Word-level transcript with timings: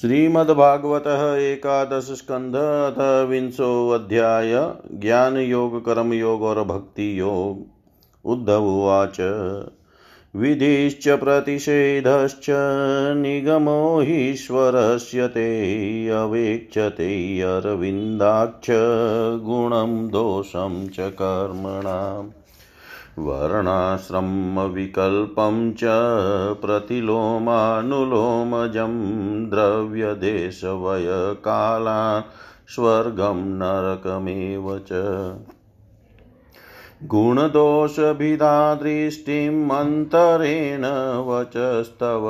श्रीमद्भागवत 0.00 1.04
एकादश 1.38 2.02
स्कंध 2.02 2.56
अथ 2.56 3.28
विंशो 3.28 3.90
अध्याय 3.90 4.52
ज्ञान 5.00 5.36
योग 5.36 5.84
कर्म 5.84 6.12
योग 6.12 6.42
और 6.42 6.64
भक्ति 6.64 7.20
योग 7.20 7.64
उद्धव 8.24 8.64
उवाच। 8.64 9.20
विधिश्च 10.36 11.08
प्रतिषेधश्च 11.08 12.46
निगमो 13.16 14.00
हीश्वरस्य 14.00 15.28
ते 15.28 15.48
अवेक्षते 16.08 17.40
अरविन्दाक्ष 17.40 18.66
गुणं 19.44 20.08
दोषं 20.08 20.88
च 20.88 20.96
कर्मणाम्। 21.00 22.35
वर्णाश्रमविकल्पं 23.18 25.72
च 25.72 25.80
प्रतिलोमानुलोमजं 26.60 29.50
द्रव्यदेशवयकाला 29.50 32.24
स्वर्गं 32.68 33.34
नरकमेव 33.34 34.78
च। 34.78 34.90
गुणदोषभिधा 37.04 38.74
दृष्टिम् 38.74 39.70
अन्तरेण 39.70 41.18
वचस्तव 41.18 42.24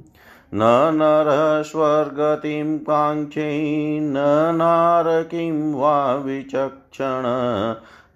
न 0.54 0.90
नरः 0.94 1.62
स्वर्गतिं 1.62 2.78
काङ्क्षे, 2.78 4.00
न 4.00 4.50
नारकिं 4.54 5.74
वा 5.74 6.14
विचक्षण, 6.14 7.22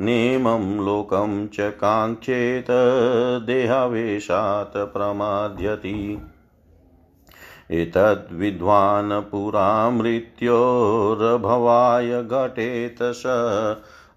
नेमं 0.00 0.86
लोकं 0.86 1.48
च 1.48 1.56
काङ्क्षेत 1.60 2.66
देहावेशात् 3.46 4.76
प्रमाद्यति। 4.76 6.22
एतद्विद्वान् 7.70 9.12
पुरा 9.12 9.90
मृत्योर्भवाय 9.90 12.22
घटेत 12.22 12.96
स 13.02 13.22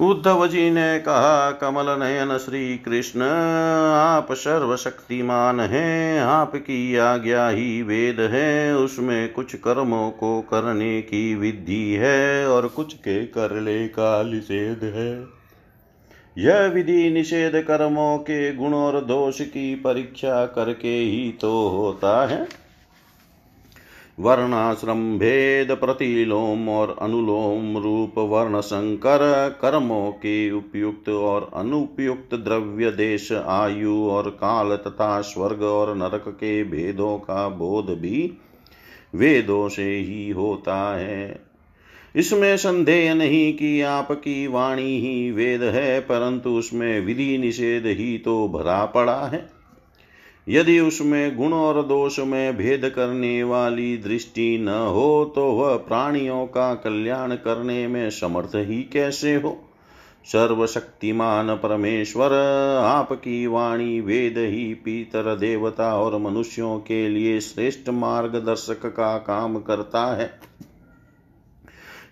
उद्धव 0.00 0.46
जी 0.46 0.70
ने 0.70 0.98
कहा 0.98 1.50
कमल 1.50 1.86
नयन 1.88 2.38
श्री 2.38 2.78
कृष्ण 2.78 3.22
आप 3.92 4.32
सर्वशक्तिमान 4.32 5.60
हैं, 5.60 6.20
आपकी 6.20 6.96
आज्ञा 6.96 7.48
ही 7.48 7.82
वेद 7.82 8.20
है, 8.20 8.76
उसमें 8.76 9.32
कुछ 9.32 9.54
कर्मों 9.54 10.10
को 10.10 10.40
करने 10.40 11.02
की 11.02 11.34
विधि 11.34 11.94
है 11.94 12.48
और 12.48 12.68
कुछ 12.68 12.94
के 12.94 13.26
करले 13.26 13.88
का 13.88 14.22
निषेध 14.22 14.84
है। 14.84 15.35
यह 16.36 16.66
विधि 16.66 17.10
निषेध 17.10 17.52
कर्मों 17.62 18.18
के 18.18 18.54
गुण 18.54 18.74
और 18.74 19.00
दोष 19.00 19.40
की 19.40 19.74
परीक्षा 19.74 20.46
करके 20.46 20.88
ही 20.88 21.30
तो 21.32 21.68
होता 21.68 22.26
है। 22.26 22.46
वर्णाश्रम 24.18 25.18
भेद 25.18 25.70
प्रतिलोम 25.72 26.68
और 26.68 26.96
अनुलोम 27.02 27.76
रूप 27.78 28.18
वर्ण 28.18 28.60
संकर 28.60 29.18
कर्मों 29.62 30.10
के 30.12 30.50
उपयुक्त 30.50 31.08
और 31.08 31.50
अनुपयुक्त 31.54 32.34
द्रव्य 32.34 32.90
देश, 32.90 33.32
आयु 33.32 33.96
और 34.08 34.30
काल 34.30 34.76
तथा 34.76 35.20
स्वर्ग 35.20 35.62
और 35.62 35.96
नरक 35.96 36.24
के 36.28 36.62
भेदों 36.64 37.18
का 37.18 37.48
बोध 37.48 37.86
भी 37.86 38.32
वेदों 39.14 39.68
से 39.68 39.94
ही 39.96 40.30
होता 40.30 40.96
है। 40.98 41.45
इसमें 42.16 42.56
संदेह 42.56 43.14
नहीं 43.14 43.52
कि 43.52 43.80
आपकी 43.80 44.46
वाणी 44.46 44.98
ही 45.00 45.30
वेद 45.30 45.62
है, 45.62 46.00
परंतु 46.00 46.50
उसमें 46.50 47.00
विधि 47.00 47.36
निषेध 47.38 47.86
ही 47.88 48.16
तो 48.18 48.48
भरा 48.48 48.84
पड़ा 48.86 49.24
है। 49.26 49.48
यदि 50.46 50.78
उसमें 50.80 51.36
गुण 51.36 51.52
और 51.52 51.82
दोष 51.82 52.18
में 52.18 52.56
भेद 52.56 52.88
करने 52.88 53.42
वाली 53.42 53.96
दृष्टि 53.96 54.58
न 54.58 54.68
हो 54.68 55.32
तो 55.34 55.44
वह 55.52 55.76
प्राणियों 55.76 56.44
का 56.46 56.74
कल्याण 56.74 57.34
करने 57.34 57.86
में 57.86 58.10
समर्थ 58.10 58.56
ही 58.56 58.82
कैसे 58.82 59.34
हो? 59.34 59.56
सर्वशक्तिमान 60.26 61.54
परमेश्वर, 61.54 62.32
आपकी 62.84 63.46
वाणी 63.46 64.00
वेद 64.00 64.38
ही 64.38 64.64
पीतर 64.74 65.34
देवता 65.36 65.94
और 65.96 66.18
मनुष्यों 66.20 66.78
के 66.78 67.08
लिए 67.08 67.38
श्रेष्ठ 67.40 67.88
मार्गदर्शक 67.90 68.86
का 68.86 69.16
काम 69.18 69.58
करता 69.58 70.04
है। 70.16 70.30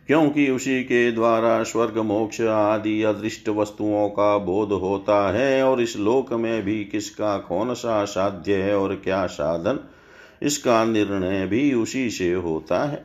क्योंकि 0.06 0.50
उसी 0.50 0.82
के 0.82 1.12
द्वारा 1.12 1.62
स्वर्ग, 1.62 1.99
मोक्ष 1.99 2.40
आदि 2.40 3.02
अदृष्ट 3.02 3.49
वस्तुओं 3.49 4.08
का 4.08 4.38
बोध 4.38 4.73
होता 4.73 5.32
है, 5.32 5.62
और 5.62 5.80
इस 5.80 5.96
लोक 5.96 6.32
में 6.32 6.62
भी 6.62 6.84
किसका, 6.84 7.38
कौन 7.38 7.75
सा 7.75 8.04
साध्य 8.04 8.54
है 8.54 8.78
और 8.78 8.94
क्या 8.94 9.26
साधन, 9.26 9.78
इसका 10.42 10.84
निर्णय 10.84 11.46
भी 11.46 11.75
उसी 11.75 12.11
से 12.11 12.32
होता 12.32 12.84
है। 12.84 13.04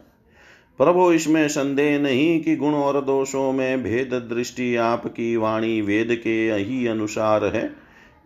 प्रभु, 0.77 1.11
इसमें 1.11 1.47
संदेह 1.47 1.99
नहीं 1.99 2.39
कि 2.41 2.55
गुण 2.55 2.73
और 2.73 3.01
दोषों 3.01 3.51
में 3.51 3.83
भेद 3.83 4.13
दृष्टि 4.13 4.75
आपकी 4.75 5.35
वाणी 5.35 5.81
वेद 5.81 6.21
के 6.23 6.51
ही 6.51 6.87
अनुसार 6.87 7.45
है। 7.45 7.75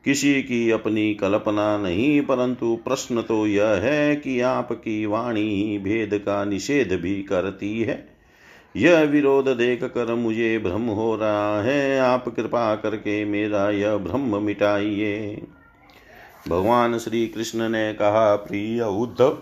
किसी 0.06 0.44
की 0.44 0.72
अपनी 0.72 1.13
कल्पना 1.13 1.77
नहीं, 1.77 2.22
परंतु 2.22 2.75
प्रश्न 2.75 3.22
तो 3.22 3.48
यह 3.48 3.68
है 3.68 4.15
कि 4.15 4.39
आपकी 4.39 5.06
वाणी 5.06 5.63
ही 5.63 5.77
भेद 5.77 6.13
का 6.13 6.46
निषेध 6.46 7.00
भी 7.01 7.24
करती 7.24 7.82
है। 7.82 8.12
यह 8.75 9.00
विरोध 9.00 9.48
देख 9.48 9.84
कर 9.84 10.13
मुझे 10.15 10.58
भ्रम 10.60 10.82
हो 10.82 11.15
रहा 11.15 11.62
है। 11.63 12.00
आप 12.00 12.27
कृपा 12.36 12.75
करके 12.75 13.25
मेरा 13.25 13.70
यह 13.70 13.98
भ्रम 13.98 14.44
मिटाइए। 14.44 15.42
भगवान 16.48 16.98
श्री 16.98 17.27
कृष्ण 17.27 17.70
ने 17.70 17.94
कहा, 17.94 18.36
प्रिय 18.36 18.82
उद्धव, 18.82 19.38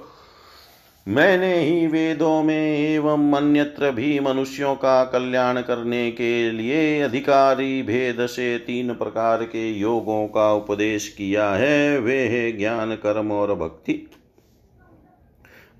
मैंने 1.07 1.59
ही 1.59 1.87
वेदों 1.87 2.43
में 2.43 2.79
एवं 2.79 3.33
अन्यत्र 3.33 3.91
भी 3.91 4.19
मनुष्यों 4.19 4.75
का 4.75 5.03
कल्याण 5.03 5.61
करने 5.61 6.11
के 6.11 6.51
लिए 6.51 7.01
अधिकारी 7.01 7.81
भेद 7.81 8.25
से 8.25 8.57
तीन 8.57 8.93
प्रकार 8.93 9.43
के 9.43 9.71
योगों 9.71 10.27
का 10.27 10.53
उपदेश 10.53 11.07
किया 11.07 11.49
है। 11.49 11.99
वे 11.99 12.17
है 12.17 12.51
ज्ञान, 12.51 12.95
कर्म 12.95 13.31
और 13.31 13.55
भक्ति। 13.55 14.07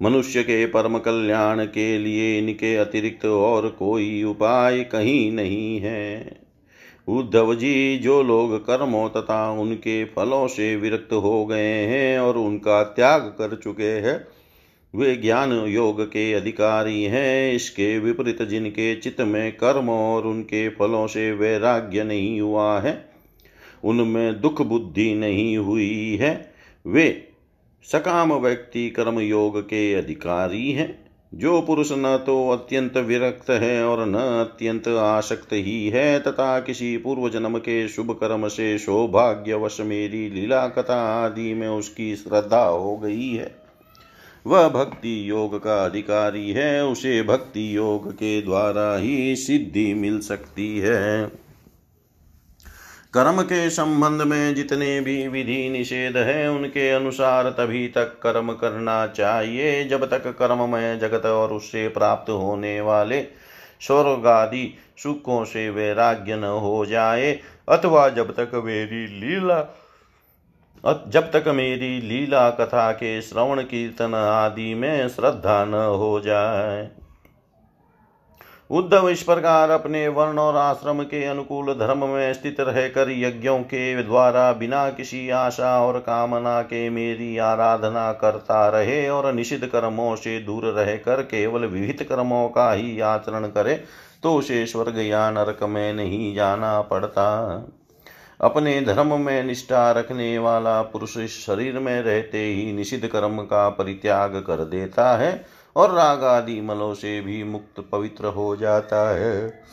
मनुष्य 0.02 0.44
के 0.44 0.66
परम 0.66 0.98
कल्याण 0.98 1.66
के 1.66 1.98
लिए 1.98 2.38
इनके 2.40 2.76
अतिरिक्त 2.76 3.26
और 3.26 3.68
कोई 3.70 4.24
उपाय 4.24 4.80
कहीं 4.84 5.32
नहीं 5.32 5.80
है। 5.80 6.40
उद्धव 7.08 7.54
जी, 7.56 7.98
जो 7.98 8.24
लोग 8.24 8.58
कर्मों 8.58 9.10
तथा 9.10 9.52
उनके 9.52 10.04
फलों 10.06 10.48
से 10.48 10.76
विरक्त 10.76 11.14
हो 11.14 11.46
गए 11.46 11.86
हैं 11.86 12.20
और 12.20 12.38
उनका 12.38 12.84
त्याग 12.84 13.22
कर 13.22 13.56
चुके 13.56 13.84
हैं, 13.84 14.28
वे 14.94 15.16
ज्ञान 15.16 15.52
योग 15.68 16.02
के 16.04 16.34
अधिकारी 16.34 17.04
हैं। 17.04 17.54
इसके 17.54 17.98
विपरीत 18.00 18.42
जिनके 18.42 18.96
चित्त 18.96 19.22
में 19.22 19.52
कर्म 19.52 19.90
और 19.90 20.28
उनके 20.28 20.70
फलों 20.70 21.08
से 21.08 21.32
वैराग्य 21.32 22.04
नहीं 22.04 22.42
हुआ 22.42 22.80
है, 22.80 23.12
उनमें 23.84 24.42
दुख 24.42 24.62
बुद्धि 24.62 25.14
नहीं 25.16 25.58
हुई 25.58 26.18
है, 26.22 26.54
वे 26.86 27.28
सकाम 27.84 28.34
व्यक्ति 28.34 28.90
कर्म 28.90 29.20
योग 29.20 29.62
के 29.62 29.94
अधिकारी 29.94 30.72
हैं। 30.72 31.12
जो 31.34 31.62
पुरुष 31.62 31.90
न 31.92 32.24
तो 32.26 32.50
अत्यंत 32.50 32.98
विरक्त 32.98 33.50
है 33.50 33.86
और 33.86 34.06
न 34.06 34.16
अत्यंत 34.16 34.88
आसक्त 34.88 35.54
ही 35.54 35.90
है, 35.90 36.20
तथा 36.20 36.60
किसी 36.60 36.98
पूर्व 36.98 37.30
जन्म 37.30 37.58
के 37.58 37.88
शुभ 37.88 38.12
कर्म 38.12 38.48
से 38.48 38.78
सौभाग्यवश 38.78 39.78
मेरी 39.82 40.30
लीला 40.30 40.68
कथा 40.68 41.26
आदि 41.26 41.54
में 41.54 41.68
उसकी 41.68 42.16
श्रद्धा 42.16 42.64
हो 42.64 42.98
गई 42.98 43.30
है। 43.30 43.56
वह 44.48 44.70
भक्ति 44.70 45.30
योग 45.30 45.64
का 45.64 45.86
अधिकारी 45.86 46.52
है, 46.52 46.86
उसे 46.86 47.24
भक्ति 47.24 47.76
योग 47.76 48.14
के 48.14 48.42
द्वारा 48.42 48.98
ही 48.98 49.36
सिद्धि 49.36 49.94
मिल 49.94 50.20
सकती 50.20 50.78
है। 50.78 51.41
कर्म 53.14 53.42
के 53.42 53.70
संबंध 53.70 54.22
में 54.22 54.56
जितने 54.56 55.00
भी 55.02 55.28
विधि 55.28 55.70
निषेध 55.70 56.18
है, 56.18 56.50
उनके 56.52 56.90
अनुसार 56.92 57.50
तभी 57.50 57.88
तक 57.88 58.20
कर्म 58.24 58.52
करना 58.54 59.06
चाहिए। 59.08 59.84
जब 59.84 60.06
तक 60.10 60.28
कर्ममय 60.40 60.98
जगत 60.98 61.26
और 61.26 61.54
उससे 61.54 61.88
प्राप्त 61.88 62.30
होने 62.30 62.80
वाले 62.82 63.22
स्वर्ग 63.82 64.28
आदि 64.28 64.74
सुखों 64.98 65.44
से 65.46 65.70
वैराग्य 65.70 66.36
न 66.36 66.44
हो 66.44 66.86
जाए, 66.86 67.32
अथवा 67.70 68.08
जब 68.10 68.36
तक 68.36 68.62
मेरी 68.66 69.06
लीला 69.20 69.62
जब 71.08 71.32
तक 71.32 71.48
मेरी 71.48 72.00
लीला 72.02 72.50
कथा 72.50 72.92
के 72.92 73.22
श्रवण 73.22 73.62
कीर्तन 73.62 74.14
आदि 74.16 74.74
में 74.74 75.08
श्रद्धा 75.10 75.64
न 75.66 75.74
हो 75.74 76.20
जाए। 76.20 76.90
उद्धव 78.72 79.08
इस 79.10 79.22
प्रकार 79.24 79.70
अपने 79.70 80.08
वर्ण 80.08 80.40
और 80.40 80.56
आश्रम 80.56 81.02
के 81.04 81.24
अनुकूल 81.26 81.74
धर्म 81.74 82.06
में 82.06 82.34
स्थित 82.34 82.60
रहकर 82.60 83.10
यज्ञों 83.12 83.60
के 83.64 84.04
द्वारा 84.04 84.52
बिना 84.54 84.90
किसी 84.90 85.30
आशा 85.30 85.74
और 85.80 86.00
कामना 86.00 86.62
के 86.62 86.90
मेरी 86.90 87.38
आराधना 87.38 88.12
करता 88.14 88.68
रहे 88.70 89.08
और 89.10 89.32
निषिद्ध 89.34 89.66
कर्मों 89.66 90.16
से 90.16 90.40
दूर 90.40 90.66
रहकर 90.70 91.22
केवल 91.26 91.66
विहित 91.66 92.08
कर्मों 92.10 92.48
का 92.50 92.72
ही 92.72 93.00
आचरण 93.00 93.48
करे 93.48 93.76
तो 94.24 94.36
उसे 94.36 94.66
स्वर्ग 94.66 95.00
या 95.00 95.30
नरक 95.32 95.64
में 95.64 95.94
नहीं 95.94 96.34
जाना 96.36 96.82
पड़ता। 96.82 97.30
अपने 98.42 98.82
धर्म 98.82 99.20
में 99.22 99.44
निष्ठा 99.44 99.90
रखने 99.92 100.38
वाला 100.40 100.82
पुरुष 100.84 101.18
शरीर 101.30 101.80
में 101.80 102.02
रहते 102.02 102.46
ही 102.46 102.72
निषिद्ध 102.74 103.08
कर्म 103.08 103.42
का 103.42 103.70
परित्याग 103.70 104.44
कर 104.48 104.66
देता 104.66 105.16
है। 105.18 105.61
और 105.76 105.92
राग 105.92 106.24
आदि 106.24 106.62
मलों 106.62 106.94
से 106.94 107.22
भी 107.22 107.44
मुक्त 107.44 107.90
पवित्र 107.92 108.26
हो 108.26 108.56
जाता 108.56 109.16
है। 109.16 109.64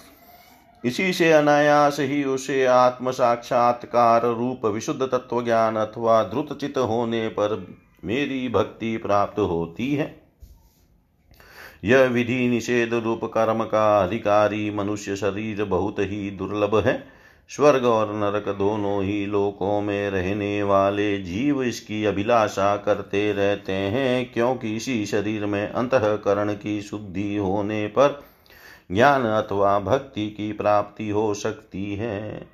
इसी 0.84 1.12
से 1.12 1.32
अनायास 1.32 1.96
ही 2.00 2.24
उसे 2.24 2.66
आत्म 2.66 3.10
साक्षात्कार 3.10 4.26
रूप 4.26 4.66
विशुद्ध 4.66 5.02
तत्व 5.02 5.44
ज्ञान 5.44 5.76
अथवा 5.76 6.22
द्रुत 6.22 6.62
होने 6.78 7.28
पर 7.28 7.78
मेरी 8.04 8.48
भक्ति 8.48 8.96
प्राप्त 8.96 9.38
होती 9.38 9.94
है। 9.94 10.28
यह 11.84 12.02
विधि 12.02 12.48
निषेध 12.48 12.94
रूप 12.94 13.24
कर्म 13.24 13.64
का 13.64 14.04
अधिकारी 14.04 14.70
मनुष्य 14.70 15.16
शरीर 15.16 15.64
बहुत 15.64 15.96
ही 15.98 16.30
दुर्लभ 16.30 16.76
है। 16.86 17.17
स्वर्ग 17.50 17.84
और 17.84 18.14
नरक 18.14 18.48
दोनों 18.48 19.02
ही 19.04 19.24
लोकों 19.26 19.80
में 19.80 20.10
रहने 20.10 20.62
वाले 20.62 21.16
जीव 21.18 21.62
इसकी 21.62 22.04
अभिलाषा 22.04 22.76
करते 22.76 23.32
रहते 23.32 23.72
हैं, 23.72 24.32
क्योंकि 24.32 24.74
इसी 24.76 25.04
शरीर 25.06 25.46
में 25.46 25.68
अंतकरण 25.68 26.52
की 26.52 26.80
शुद्धि 26.82 27.36
होने 27.36 27.86
पर 27.86 28.20
ज्ञान 28.92 29.22
अथवा 29.22 29.78
भक्ति 29.80 30.28
की 30.30 30.52
प्राप्ति 30.52 31.08
हो 31.08 31.32
सकती 31.34 31.94
है। 31.96 32.46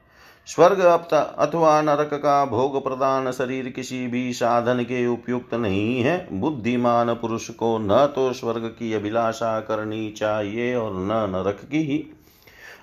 स्वर्ग 0.48 0.80
अथवा 0.80 1.80
नरक 1.82 2.10
का 2.14 2.44
भोग 2.44 2.82
प्रदान 2.84 3.30
शरीर 3.32 3.68
किसी 3.68 4.06
भी 4.06 4.32
साधन 4.32 4.82
के 4.82 5.06
उपयुक्त 5.06 5.54
नहीं 5.54 6.00
है। 6.00 6.26
बुद्धिमान 6.32 7.14
पुरुष 7.14 7.48
को 7.50 7.78
न 7.78 8.06
तो 8.06 8.32
स्वर्ग 8.32 8.66
की 8.78 8.92
अभिलाषा 8.92 9.58
करनी 9.60 10.10
चाहिए 10.10 10.74
और 10.76 10.92
न 10.94 11.24
नरक 11.30 11.60
की 11.70 11.82
ही 11.82 12.04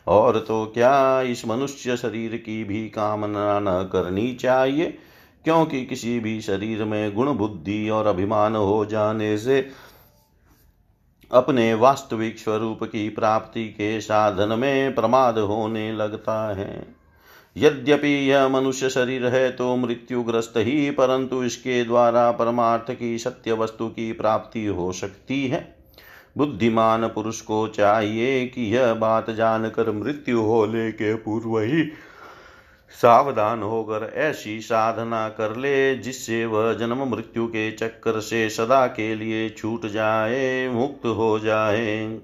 और 0.07 0.39
तो 0.39 0.65
क्या 0.65 1.21
इस 1.21 1.47
मनुष्य 1.47 1.97
शरीर 1.97 2.35
की 2.35 2.63
भी 2.63 2.89
कामना 2.89 3.59
न 3.59 3.89
करनी 3.93 4.33
चाहिए? 4.33 4.97
क्योंकि 5.43 5.85
किसी 5.85 6.19
भी 6.19 6.41
शरीर 6.41 6.83
में 6.83 7.15
गुण 7.15 7.33
बुद्धि 7.33 7.89
और 7.89 8.07
अभिमान 8.07 8.55
हो 8.55 8.85
जाने 8.85 9.37
से 9.37 9.69
अपने 11.31 11.73
वास्तविक 11.73 12.39
स्वरूप 12.39 12.83
की 12.83 13.09
प्राप्ति 13.09 13.67
के 13.67 14.01
साधन 14.01 14.59
में 14.59 14.95
प्रमाद 14.95 15.37
होने 15.37 15.93
लगता 15.93 16.55
है। 16.55 16.95
यद्यपि 17.57 18.31
यह 18.31 18.47
मनुष्य 18.47 18.89
शरीर 18.89 19.25
है 19.25 19.51
तो 19.51 19.75
मृत्युग्रस्त 19.75 20.53
ही, 20.57 20.91
परंतु 20.91 21.43
इसके 21.43 21.83
द्वारा 21.83 22.31
परमार्थ 22.31 22.91
की 22.91 23.17
सत्य 23.17 23.53
वस्तु 23.53 23.87
की 23.87 24.11
प्राप्ति 24.11 24.65
हो 24.65 24.91
सकती 24.91 25.47
है। 25.47 25.80
बुद्धिमान 26.37 27.07
पुरुष 27.07 27.41
को 27.41 27.67
चाहिए 27.67 28.47
कि 28.47 28.75
यह 28.75 28.93
बात 28.93 29.29
जानकर 29.29 29.91
मृत्यु 29.91 30.41
होने 30.41 30.91
के 30.91 31.15
पूर्व 31.15 31.59
ही 31.59 31.91
सावधान 32.89 33.63
होकर 33.63 34.11
ऐसी 34.15 34.61
साधना 34.61 35.29
कर 35.29 35.55
ले, 35.55 35.95
जिससे 35.95 36.45
वह 36.45 36.73
जन्म 36.73 37.11
मृत्यु 37.11 37.47
के 37.47 37.71
चक्कर 37.71 38.19
से 38.19 38.49
सदा 38.49 38.87
के 38.87 39.15
लिए 39.15 39.49
छूट 39.49 39.85
जाए, 39.85 40.69
मुक्त 40.69 41.05
हो 41.05 41.39
जाए। 41.39 42.19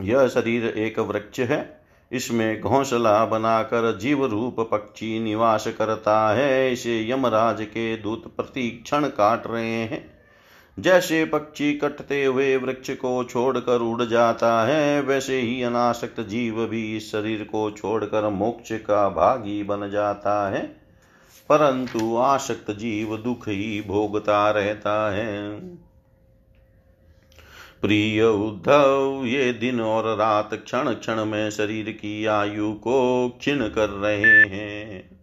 यह 0.00 0.28
शरीर 0.28 0.66
एक 0.66 0.98
वृक्ष 0.98 1.40
है। 1.40 1.80
इसमें 2.12 2.60
घोंसला 2.60 3.24
बनाकर 3.24 3.98
जीव 3.98 4.26
रूप 4.26 4.56
पक्षी 4.60 5.20
निवास 5.20 5.66
करता 5.66 6.30
है। 6.30 6.72
इसे 6.72 7.10
यमराज 7.10 7.62
के 7.62 7.96
दूत 7.96 8.36
प्रतिक्षण 8.36 9.06
काट 9.06 9.46
रहे 9.46 9.74
हैं। 9.74 10.19
जैसे 10.78 11.24
पक्षी 11.24 11.74
कटते 11.74 12.24
हुए 12.24 12.56
वृक्ष 12.56 12.90
को 12.90 13.24
छोड़कर 13.24 13.78
उड़ 13.78 14.02
जाता 14.02 14.66
है, 14.66 15.02
वैसे 15.02 15.40
ही 15.40 15.62
अनासक्त 15.62 16.20
जीव 16.20 16.66
भी 16.66 16.96
इस 16.96 17.12
शरीर 17.12 17.44
को 17.44 17.70
छोड़कर 17.70 18.28
मोक्ष 18.28 18.72
का 18.72 19.08
भागी 19.08 19.62
बन 19.62 19.90
जाता 19.90 20.50
है। 20.50 20.66
परंतु 21.48 22.16
आसक्त 22.16 22.70
जीव 22.70 23.16
दुख 23.16 23.48
ही 23.48 23.84
भोगता 23.86 24.50
रहता 24.50 25.12
है। 25.12 25.58
प्रिय 27.82 28.24
उद्धव, 28.24 29.22
ये 29.24 29.52
दिन 29.52 29.80
और 29.80 30.16
रात 30.16 30.54
क्षण 30.54 30.92
क्षण 30.92 31.24
में 31.24 31.50
शरीर 31.50 31.90
की 31.90 32.26
आयु 32.26 32.72
को 32.72 33.28
क्षीण 33.38 33.68
कर 33.68 33.88
रहे 33.88 34.40
हैं। 34.48 35.19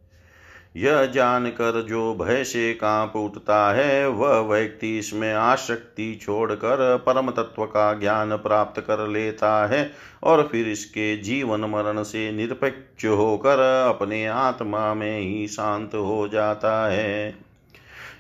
यह 0.78 1.06
जानकर 1.06 1.82
जो 1.82 2.14
भय 2.16 2.44
से 2.44 2.74
काँप 2.74 3.16
उठता 3.16 3.74
है, 3.74 4.08
वह 4.10 4.40
व्यक्ति 4.40 4.98
इसमें 4.98 5.34
आसक्ति 5.34 6.20
छोड़कर 6.22 7.04
परम 7.06 7.32
तत्व 7.32 7.66
का 7.66 7.94
ज्ञान 7.94 8.36
प्राप्त 8.38 8.82
कर 8.82 9.08
लेता 9.08 9.68
है 9.68 9.92
और 10.24 10.50
फिर 10.52 10.68
इसके 10.68 11.18
जीवन 11.18 11.60
मरण 11.60 12.04
से 12.04 12.32
निरपेक्ष 12.32 13.06
होकर 13.06 13.60
अपने 13.90 14.26
आत्मा 14.28 14.94
में 14.94 15.20
ही 15.20 15.48
शांत 15.48 15.96
हो 15.96 16.28
जाता 16.28 16.88
है। 16.88 17.36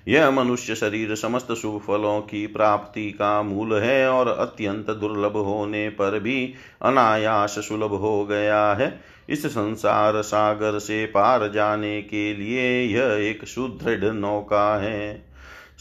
यह 0.08 0.32
मनुष्य 0.32 0.76
शरीर 0.76 1.16
समस्त 1.16 1.52
शुभ 1.52 1.82
फलों 1.88 2.22
की 2.22 2.48
प्राप्ति 2.48 3.12
का 3.12 3.42
मूल 3.42 3.74
है 3.74 4.10
और 4.10 4.28
अत्यंत 4.28 4.92
दुर्लभ 4.92 5.38
होने 5.38 5.90
पर 5.90 6.20
भी 6.20 6.54
अनायास 6.82 7.52
सुलभ 7.52 7.94
हो 7.94 8.26
गया 8.26 8.74
है। 8.74 9.17
इस 9.29 9.46
संसार 9.46 10.22
सागर 10.22 10.79
से 10.79 11.05
पार 11.05 11.51
जाने 11.51 12.01
के 12.01 12.34
लिए 12.34 12.84
यह 12.84 13.29
एक 13.29 13.46
सुदृढ़ 13.46 14.13
नौका 14.13 14.77
है। 14.77 15.27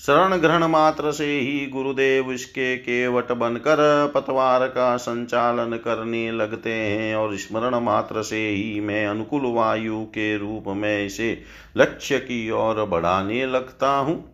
शरण 0.07 0.37
ग्रहण 0.37 0.65
मात्र 0.65 1.13
से 1.13 1.27
ही 1.41 1.67
गुरुदेव 1.67 2.33
इसके 2.33 2.77
केवट 2.77 3.33
बनकर 3.33 4.13
पतवार 4.15 4.67
का 4.67 4.97
संचालन 4.97 5.77
करने 5.77 6.31
लगते 6.33 6.73
हैं 6.73 7.15
और 7.17 7.37
स्मरण 7.37 7.79
मात्र 7.81 8.23
से 8.23 8.49
ही 8.49 8.81
मैं 8.81 9.07
अनुकूल 9.07 9.47
वायु 9.47 10.05
के 10.05 10.37
रूप 10.39 10.65
में 10.69 11.07
इसे 11.07 11.43
लक्ष्य 11.77 12.19
की 12.19 12.51
ओर 12.51 12.85
बढ़ाने 12.85 13.47
लगता 13.47 13.91
हूँ। 13.91 14.25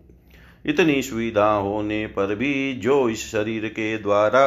इतनी 0.67 1.03
सुविधा 1.03 1.51
होने 1.53 2.07
पर 2.07 2.35
भी 2.35 2.73
जो 2.73 3.09
इस 3.09 3.31
शरीर 3.33 3.67
के 3.69 3.97
द्वारा 3.99 4.47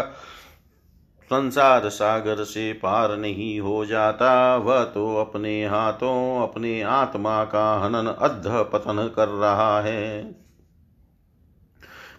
संसार 1.26 1.90
सागर 1.90 2.44
से 2.44 2.74
पार 2.74 3.18
नहीं 3.18 3.60
हो 3.60 3.86
जाता। 3.86 4.56
वह 4.56 4.84
तो 4.84 5.16
अपने 5.18 5.66
हाथों, 5.66 6.42
अपने 6.44 6.82
आत्मा 6.82 7.44
का 7.44 7.74
हनन 7.78 8.08
अध 8.08 8.44
पतन 8.74 9.12
कर 9.16 9.28
रहा 9.28 9.82
है। 9.82 10.24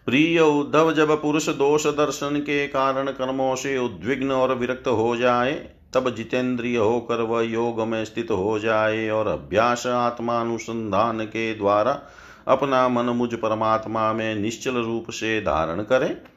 प्रिय 0.07 0.41
उद्धव, 0.41 0.93
जब 0.93 1.23
पुरुष 1.23 1.49
दोष 1.49 1.87
दर्शन 1.87 2.41
के 2.41 2.67
कारण 2.69 3.11
कर्मों 3.11 3.55
से 3.55 3.79
उद्विग्न 3.79 4.31
और 4.31 4.55
विरक्त 4.55 4.89
हो 4.89 5.17
जाए, 5.17 5.53
तब 5.95 6.15
जितेंद्रिय 6.15 6.77
होकर 6.77 7.21
वह 7.21 7.43
योग 7.43 7.81
में 7.81 8.05
स्थित 8.05 8.31
हो 8.31 8.59
जाए 8.59 9.09
और 9.09 9.27
अभ्यास 9.27 9.87
आत्मानुसंधान 9.87 11.21
के 11.25 11.55
द्वारा 11.55 12.03
अपना 12.49 12.89
मन 12.89 13.05
मुझ 13.05 13.35
परमात्मा 13.35 14.13
में 14.13 14.35
निश्चल 14.35 14.75
रूप 14.75 15.11
से 15.11 15.41
धारण 15.41 15.83
करे। 15.83 16.36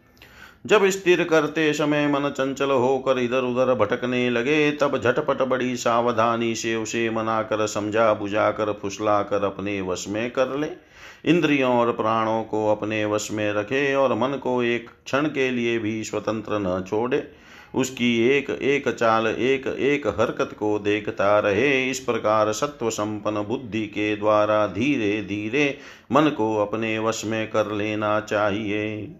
जब 0.65 0.85
स्थिर 0.89 1.23
करते 1.23 1.73
समय 1.73 2.07
मन 2.07 2.29
चंचल 2.29 2.71
होकर 2.71 3.19
इधर 3.19 3.41
उधर 3.41 3.73
भटकने 3.73 4.29
लगे, 4.29 4.71
तब 4.71 4.97
झटपट 4.97 5.41
बड़ी 5.41 5.75
सावधानी 5.75 6.55
से 6.55 6.75
उसे 6.75 7.09
मना 7.09 7.41
कर 7.41 7.67
समझा 7.67 8.13
बुझा 8.13 8.51
कर 8.51 8.71
फुसला 8.73 9.21
कर 9.21 9.43
अपने 9.43 9.81
वश 9.81 10.05
में 10.07 10.31
कर 10.31 10.57
ले। 10.57 10.67
इंद्रियों 11.25 11.71
और 11.71 11.91
प्राणों 11.91 12.43
को 12.43 12.67
अपने 12.71 13.05
वश 13.05 13.31
में 13.31 13.53
रखे 13.53 13.93
और 13.95 14.13
मन 14.13 14.37
को 14.37 14.63
एक 14.63 14.89
क्षण 15.05 15.25
के 15.25 15.49
लिए 15.51 15.79
भी 15.79 16.03
स्वतंत्र 16.03 16.59
न 16.59 16.83
छोड़े। 16.87 17.31
उसकी 17.75 18.29
एक 18.29 18.49
एक 18.49 18.89
चाल, 18.89 19.27
एक 19.27 19.67
एक 19.67 20.07
हरकत 20.07 20.55
को 20.59 20.79
देखता 20.79 21.39
रहे। 21.39 21.89
इस 21.89 21.99
प्रकार 21.99 22.51
सत्व 22.51 22.89
संपन्न 22.89 23.43
बुद्धि 23.43 23.85
के 23.87 24.15
द्वारा 24.15 24.67
धीरे 24.67 25.21
धीरे 25.21 25.77
मन 26.11 26.29
को 26.29 26.55
अपने 26.57 26.99
वश 26.99 27.25
में 27.25 27.49
कर 27.49 27.71
लेना 27.71 28.19
चाहिए। 28.19 29.15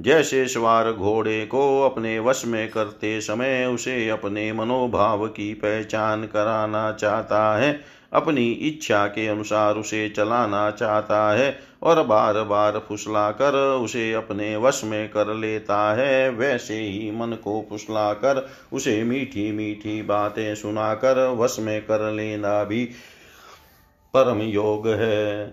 जैसे 0.00 0.46
सवार 0.48 0.92
घोड़े 0.92 1.46
को 1.46 1.82
अपने 1.82 2.18
वश 2.18 2.42
में 2.46 2.70
करते 2.70 3.20
समय 3.20 3.64
उसे 3.66 4.08
अपने 4.08 4.52
मनोभाव 4.52 5.26
की 5.28 5.54
पहचान 5.54 6.24
कराना 6.24 6.92
चाहता 6.92 7.56
है, 7.56 7.80
अपनी 8.12 8.50
इच्छा 8.50 9.06
के 9.06 9.26
अनुसार 9.26 9.74
उसे 9.74 10.08
चलाना 10.08 10.70
चाहता 10.70 11.30
है 11.32 11.58
और 11.82 12.02
बार 12.02 12.42
बार 12.42 12.78
फुसला 12.78 13.30
कर 13.30 13.54
उसे 13.54 14.12
अपने 14.12 14.56
वश 14.56 14.80
में 14.84 15.08
कर 15.08 15.34
लेता 15.34 15.94
है। 15.94 16.30
वैसे 16.30 16.80
ही 16.80 17.10
मन 17.10 17.36
को 17.44 17.66
फुसला 17.70 18.12
कर 18.12 18.48
उसे 18.72 19.02
मीठी 19.04 19.52
मीठी 19.52 20.02
बातें 20.02 20.54
सुनाकर 20.54 21.26
वश 21.28 21.56
में 21.60 21.80
कर 21.82 22.12
लेना 22.12 22.64
भी 22.64 22.84
परम 24.14 24.40
योग 24.40 24.88
है। 24.88 25.52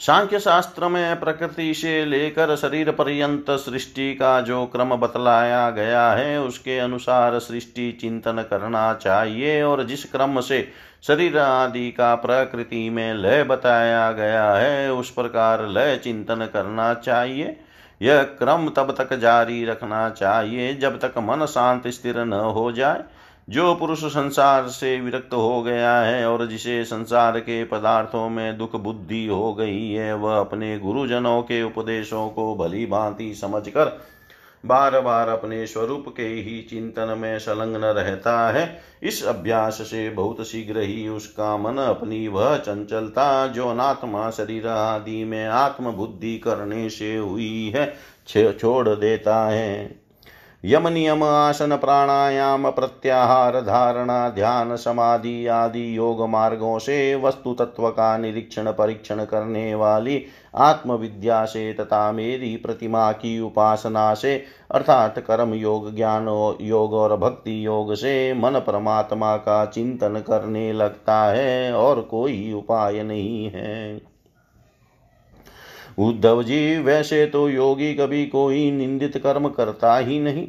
सांख्य 0.00 0.38
शास्त्र 0.38 0.88
में 0.88 1.20
प्रकृति 1.20 1.72
से 1.74 2.04
लेकर 2.04 2.54
शरीर 2.56 2.90
पर्यंत 2.90 3.50
सृष्टि 3.50 4.14
का 4.14 4.40
जो 4.40 4.64
क्रम 4.66 4.94
बतलाया 4.96 5.70
गया 5.70 6.10
है, 6.12 6.40
उसके 6.40 6.78
अनुसार 6.78 7.38
सृष्टि 7.38 7.90
चिंतन 7.92 8.44
करना 8.50 8.92
चाहिए 8.94 9.62
और 9.62 9.82
जिस 9.84 10.04
क्रम 10.04 10.40
से 10.40 10.68
शरीर 11.02 11.38
आदि 11.38 11.90
का 11.90 12.14
प्रकृति 12.14 12.88
में 12.90 13.14
लय 13.14 13.42
बताया 13.44 14.10
गया 14.12 14.52
है, 14.52 14.92
उस 14.92 15.10
प्रकार 15.10 15.66
लय 15.68 15.96
चिंतन 15.96 16.48
करना 16.52 16.94
चाहिए। 16.94 17.60
यह 18.00 18.22
क्रम 18.22 18.68
तब 18.68 18.94
तक 18.98 19.14
जारी 19.14 19.64
रखना 19.64 20.08
चाहिए 20.10 20.74
जब 20.74 20.98
तक 20.98 21.18
मन 21.18 21.46
शांत 21.46 21.88
स्थिर 21.88 22.18
न 22.18 22.32
हो 22.32 22.70
जाए। 22.72 23.04
जो 23.48 23.74
पुरुष 23.74 24.04
संसार 24.04 24.68
से 24.68 25.00
विरक्त 25.00 25.34
हो 25.34 25.62
गया 25.62 25.96
है 26.00 26.26
और 26.26 26.46
जिसे 26.46 26.84
संसार 26.84 27.38
के 27.40 27.64
पदार्थों 27.64 28.28
में 28.28 28.58
दुख 28.58 28.76
बुद्धि 28.76 29.26
हो 29.26 29.54
गई 29.54 29.90
है, 29.90 30.14
वह 30.14 30.38
अपने 30.40 30.78
गुरुजनों 30.78 31.42
के 31.42 31.62
उपदेशों 31.62 32.28
को 32.28 32.54
भली 32.56 32.86
भांति 32.86 33.34
समझकर 33.34 33.98
बार 34.64 35.00
बार 35.00 35.28
अपने 35.28 35.66
स्वरूप 35.66 36.04
के 36.16 36.22
ही 36.22 36.60
चिंतन 36.62 37.14
में 37.18 37.38
संलग्न 37.38 37.84
रहता 37.84 38.50
है। 38.50 38.80
इस 39.02 39.24
अभ्यास 39.24 39.74
से 39.74 40.08
बहुत 40.10 40.46
शीघ्र 40.46 40.80
ही 40.80 41.08
उसका 41.08 41.56
मन 41.56 41.76
अपनी 41.76 42.28
वह 42.28 42.56
चंचलता, 42.56 43.46
जो 43.46 43.68
अनात्मा 43.68 44.30
शरीर 44.30 44.66
आदि 44.66 45.24
में 45.24 45.46
आत्मबुद्धि 45.46 46.38
करने 46.38 46.88
से 46.90 47.16
हुई 47.16 47.72
है 47.76 47.94
छोड़ 48.52 48.88
देता 48.88 49.44
है। 49.44 50.07
यम 50.64 50.88
नियम 50.88 51.22
आसन 51.22 51.76
प्राणायाम 51.76 52.70
प्रत्याहार 52.70 53.60
धारणा 53.60 54.28
ध्यान 54.28 54.76
समाधि 54.76 55.46
आदि 55.46 55.96
योग 55.96 56.22
मार्गों 56.28 56.78
से 56.78 57.14
वस्तु 57.14 57.52
तत्व 57.54 57.88
का 57.88 58.18
निरीक्षण 58.18 58.70
परीक्षण 58.72 59.24
करने 59.24 59.74
वाली 59.74 60.24
आत्मविद्या 60.54 61.44
से 61.44 61.72
तथा 61.72 62.12
मेरी 62.12 62.56
प्रतिमा 62.56 63.12
की 63.12 63.40
उपासना 63.40 64.14
से, 64.14 64.44
अर्थात 64.70 65.18
कर्म 65.18 65.54
योग 65.54 65.96
ज्ञान, 65.96 66.28
योग 66.60 66.92
और 66.92 67.16
भक्ति 67.16 67.66
योग 67.66 67.94
से 67.94 68.34
मन 68.34 68.58
परमात्मा 68.58 69.36
का 69.36 69.64
चिंतन 69.66 70.22
करने 70.26 70.72
लगता 70.72 71.24
है 71.24 71.72
और 71.72 72.00
कोई 72.00 72.52
उपाय 72.52 73.02
नहीं 73.02 73.50
है। 73.50 74.00
उद्धव 75.98 76.42
जी 76.42 76.78
वैसे 76.78 77.26
तो 77.26 77.48
योगी 77.50 77.94
कभी 77.94 78.26
कोई 78.26 78.70
निंदित 78.70 79.16
कर्म 79.16 79.48
करता 79.48 79.96
ही 79.98 80.18
नहीं। 80.20 80.46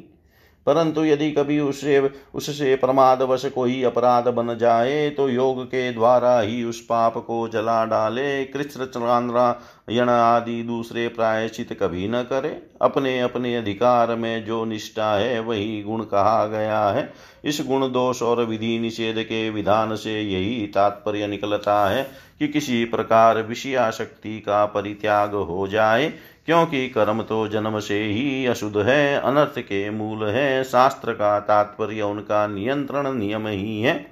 परंतु 0.70 1.04
यदि 1.06 1.32
कभी 1.32 1.60
उससे 1.60 2.00
उससे 2.36 2.76
प्रमादवश 2.76 3.46
कोई 3.46 3.82
अपराध 3.84 4.28
बन 4.28 4.58
जाए 4.58 5.10
तो 5.10 5.30
योग 5.30 5.64
के 5.66 5.92
द्वारा 5.92 6.40
ही 6.40 6.64
उस 6.64 6.82
पाप 6.82 7.18
को 7.18 7.48
जला 7.48 7.86
डाले। 7.86 8.44
कृष्ण 8.46 10.10
आदि 10.10 10.64
दूसरे 10.64 11.08
प्रायश्चित 11.08 11.74
कभी 11.74 12.08
न 12.08 12.22
करे। 12.24 12.50
अपने 12.82 13.20
अपने 13.20 13.56
अधिकार 13.56 14.16
में 14.16 14.46
जो 14.46 14.66
निष्ठा 14.66 15.12
है, 15.14 15.40
वही 15.40 15.82
गुण 15.84 16.04
कहा 16.04 16.46
गया 16.46 16.88
है। 16.90 17.14
इस 17.46 17.62
गुण 17.68 17.92
दोष 17.92 18.22
और 18.22 18.44
विधि 18.46 18.80
निषेध 18.80 19.24
के 19.24 19.50
विधान 19.50 19.96
से 19.96 20.22
यही 20.22 20.68
तात्पर्य 20.68 21.28
निकलता 21.28 21.90
है 21.90 22.04
कि 22.40 22.48
किसी 22.48 22.86
प्रकार 22.86 23.42
विषयाशक्ति 23.42 24.40
का 24.40 24.66
परित्याग 24.66 25.34
हो 25.34 25.68
जाए। 25.68 26.14
क्योंकि 26.46 26.90
कर्म 26.90 27.22
तो 27.22 27.48
जन्म 27.48 27.80
से 27.80 28.04
ही 28.04 28.46
अशुद्ध 28.46 28.78
है, 28.78 29.20
अनर्थ 29.20 29.60
के 29.60 29.90
मूल 29.90 30.28
है, 30.28 30.64
शास्त्र 30.64 31.14
का 31.14 31.40
तात्पर्य 31.40 32.02
उनका 32.02 32.48
नियंत्रण 32.48 33.14
नियम 33.14 33.48
ही 33.48 33.82
है। 33.82 34.12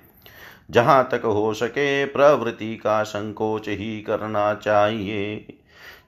जहाँ 0.71 1.09
तक 1.11 1.21
हो 1.25 1.53
सके 1.53 2.05
प्रवृत्ति 2.05 2.75
का 2.75 3.03
संकोच 3.03 3.69
ही 3.69 4.01
करना 4.01 4.53
चाहिए। 4.53 5.45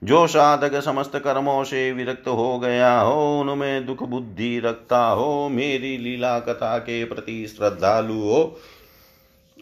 जो 0.04 0.26
साधक 0.26 0.80
समस्त 0.80 1.16
कर्मों 1.16 1.64
से 1.64 1.92
विरक्त 1.92 2.28
हो 2.28 2.58
गया 2.58 3.00
हो, 3.00 3.40
उनमें 3.40 3.86
दुख 3.86 4.02
बुद्धि 4.02 4.58
रखता 4.58 5.06
हो, 5.06 5.48
मेरी 5.48 5.98
लीला 5.98 6.38
कथा 6.38 6.78
के 6.78 7.04
प्रति 7.04 7.46
श्रद्धालु 7.46 8.20
हो 8.20 8.60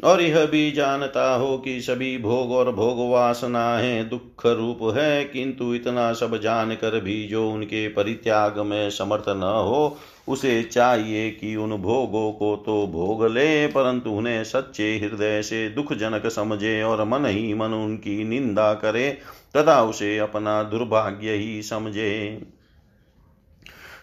और 0.04 0.22
यह 0.22 0.46
भी 0.46 0.70
जानता 0.70 1.34
हो 1.34 1.58
कि 1.58 1.80
सभी 1.80 2.18
भोग 2.18 2.52
और 2.52 2.72
भोग 2.72 3.10
वासनाएँ 3.10 4.04
दुख 4.04 4.46
रूप 4.46 4.78
है, 4.96 5.24
किंतु 5.24 5.74
इतना 5.74 6.12
सब 6.12 6.40
जानकर 6.40 7.00
भी 7.00 7.28
जो 7.28 7.50
उनके 7.50 7.88
परित्याग 7.88 8.58
में 8.58 8.90
समर्थ 8.90 9.28
न 9.28 9.42
हो, 9.42 9.98
उसे 10.28 10.62
चाहिए 10.62 11.30
कि 11.30 11.56
उन 11.56 11.70
भोगों 11.70 12.32
को 12.32 12.56
तो 12.56 12.86
भोग 12.86 13.26
ले, 13.26 13.66
परंतु 13.66 14.10
उन्हें 14.10 14.44
सच्चे 14.44 14.98
हृदय 14.98 15.42
से 15.42 15.68
दुखजनक 15.68 16.26
समझे 16.26 16.82
और 16.82 17.04
मन 17.04 17.26
ही 17.26 17.54
मन 17.54 17.72
उनकी 17.74 18.24
निंदा 18.24 18.74
करे, 18.74 19.18
तथा 19.56 19.82
उसे 19.82 20.18
अपना 20.18 20.62
दुर्भाग्य 20.62 21.32
ही 21.32 21.62
समझे। 21.62 22.42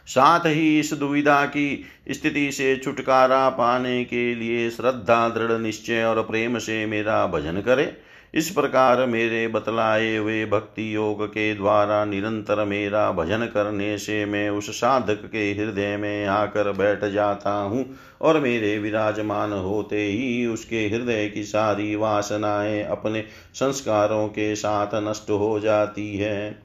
साथ 0.08 0.40
ही 0.40 0.80
इस 0.80 0.94
दुविधा 0.94 1.46
की 1.46 1.86
स्थिति 2.12 2.52
से 2.52 2.76
छुटकारा 2.78 3.50
पाने 3.50 4.04
के 4.06 4.36
लिए 4.36 4.70
श्रद्धा, 4.70 5.30
दृढ़ 5.30 5.52
निश्चय 5.52 6.04
और 6.04 6.22
प्रेम 6.22 6.58
से 6.58 6.86
मेरा 6.86 7.28
भजन 7.28 7.62
करे। 7.62 7.98
इस 8.34 8.50
प्रकार 8.50 9.06
मेरे 9.06 9.48
बतलाए 9.48 10.16
हुए 10.18 10.46
भक्ति 10.46 10.96
योग 10.96 11.26
के 11.28 11.56
द्वारा 11.56 12.06
निरंतर 12.06 12.64
मेरा 12.66 13.12
भजन 13.12 13.46
करने 13.46 13.98
से 13.98 14.26
मैं 14.26 14.50
उस 14.50 14.70
साधक 14.70 15.22
के 15.32 15.52
हृदय 15.52 15.98
में 15.98 16.26
आकर 16.26 16.72
बैठ 16.72 17.06
जाता 17.06 17.52
हूँ 17.52 17.86
और 18.22 18.40
मेरे 18.40 18.78
विराजमान 18.80 19.54
होते 19.54 20.04
ही 20.06 20.46
उसके 20.46 20.88
हृदय 20.88 21.30
की 21.30 21.44
सारी 21.44 21.96
वासनाएँ 21.96 22.84
अपने 22.84 23.24
संस्कारों 23.54 24.28
के 24.28 24.56
साथ 24.56 24.88
नष्ट 24.96 25.30
हो 25.30 25.60
जाती 25.60 26.18
है। 26.18 26.60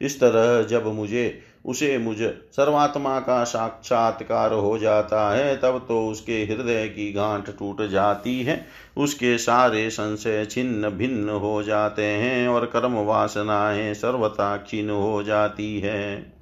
इस 0.00 0.20
तरह 0.20 0.62
जब 0.62 0.86
मुझे 0.86 1.42
उसे 1.64 1.98
मुझ 1.98 2.16
सर्वात्मा 2.52 3.20
का 3.20 3.44
साक्षात्कार 3.44 4.52
हो 4.52 4.78
जाता 4.78 5.34
है, 5.34 5.56
तब 5.56 5.84
तो 5.88 6.08
उसके 6.08 6.44
हृदय 6.44 6.88
की 6.88 7.12
गांठ 7.12 7.50
टूट 7.58 7.82
जाती 7.82 8.42
है, 8.42 8.66
उसके 8.96 9.38
सारे 9.38 9.90
संशय 9.90 10.44
छिन्न 10.44 10.90
भिन्न 10.90 11.28
हो 11.28 11.62
जाते 11.62 12.04
हैं 12.04 12.48
और 12.48 12.66
कर्म 12.66 12.92
वासनाएँ 12.92 13.94
सर्वता 13.94 14.56
क्षीण 14.56 14.90
हो 14.90 15.22
जाती 15.22 15.80
है। 15.80 16.41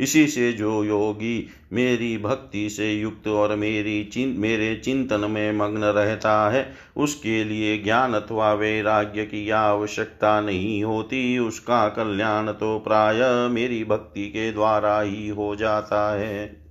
इसी 0.00 0.26
से 0.26 0.52
जो 0.52 0.84
योगी 0.84 1.48
मेरी 1.72 2.18
भक्ति 2.18 2.70
से 2.70 2.92
युक्त 2.92 3.28
और 3.28 3.56
मेरी 3.56 4.04
चिं, 4.04 4.38
मेरे 4.38 4.76
चिंतन 4.76 5.20
में 5.30 5.52
मग्न 5.52 5.84
रहता 5.84 6.50
है, 6.50 6.74
उसके 6.96 7.44
लिए 7.44 7.78
ज्ञान 7.78 8.14
अथवा 8.14 8.52
वैराग्य 8.52 9.24
की 9.24 9.50
आवश्यकता 9.50 10.40
नहीं 10.40 10.84
होती। 10.84 11.38
उसका 11.38 11.88
कल्याण 11.88 12.52
तो 12.52 12.78
प्राय 12.78 13.48
मेरी 13.48 13.84
भक्ति 13.84 14.28
के 14.28 14.52
द्वारा 14.52 15.00
ही 15.00 15.28
हो 15.28 15.56
जाता 15.56 16.18
है। 16.18 16.61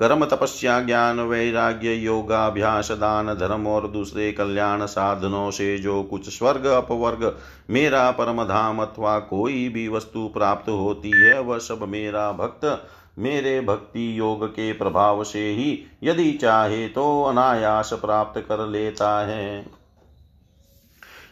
कर्म 0.00 0.24
तपस्या 0.24 0.80
ज्ञान 0.80 1.20
वैराग्य 1.20 1.92
योगाभ्यास 1.92 2.90
दान 2.92 3.34
धर्म 3.34 3.66
और 3.66 3.88
दूसरे 3.88 4.32
कल्याण 4.32 4.86
साधनों 4.86 5.50
से 5.50 5.78
जो 5.78 6.02
कुछ 6.02 6.28
स्वर्ग 6.38 6.66
अपवर्ग, 6.66 7.36
मेरा 7.70 8.10
परम 8.10 8.44
धाम 8.44 8.82
अथवा 8.82 9.18
कोई 9.18 9.68
भी 9.68 9.88
वस्तु 9.88 10.28
प्राप्त 10.28 10.68
होती 10.68 11.10
है, 11.10 11.40
वह 11.40 11.58
सब 11.58 11.86
मेरा 11.88 12.32
भक्त, 12.32 12.86
मेरे 13.18 13.60
भक्ति 13.60 14.18
योग 14.18 14.46
के 14.46 14.72
प्रभाव 14.72 15.24
से 15.24 15.50
ही 15.50 15.78
यदि 16.02 16.32
चाहे 16.32 16.88
तो 16.88 17.22
अनायास 17.22 17.92
प्राप्त 17.92 18.40
कर 18.40 18.66
लेता 18.66 19.26
है। 19.26 19.75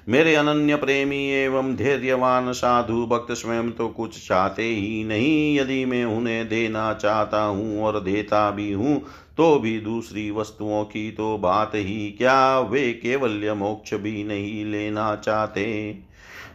मेरे 0.08 0.34
अनन्य 0.34 0.76
प्रेमी 0.76 1.30
एवं 1.32 1.74
धैर्यवान 1.76 2.52
साधु 2.52 3.06
भक्त 3.06 3.32
स्वयं 3.32 3.70
तो 3.70 3.88
कुछ 3.88 4.28
चाहते 4.28 4.62
ही 4.62 5.04
नहीं। 5.04 5.58
यदि 5.58 5.84
मैं 5.84 6.04
उन्हें 6.04 6.48
देना 6.48 6.92
चाहता 6.92 7.42
हूँ 7.42 7.82
और 7.82 8.00
देता 8.00 8.50
भी 8.50 8.72
हूँ 8.72 9.02
तो 9.36 9.58
भी 9.58 9.78
दूसरी 9.80 10.30
वस्तुओं 10.30 10.84
की 10.84 11.10
तो 11.10 11.38
बात 11.38 11.72
ही 11.74 12.10
क्या? 12.10 12.60
वे 12.60 12.92
केवल 12.92 13.54
मोक्ष 13.54 13.94
भी 13.94 14.24
नहीं 14.24 14.64
लेना 14.64 15.16
चाहते। 15.16 15.64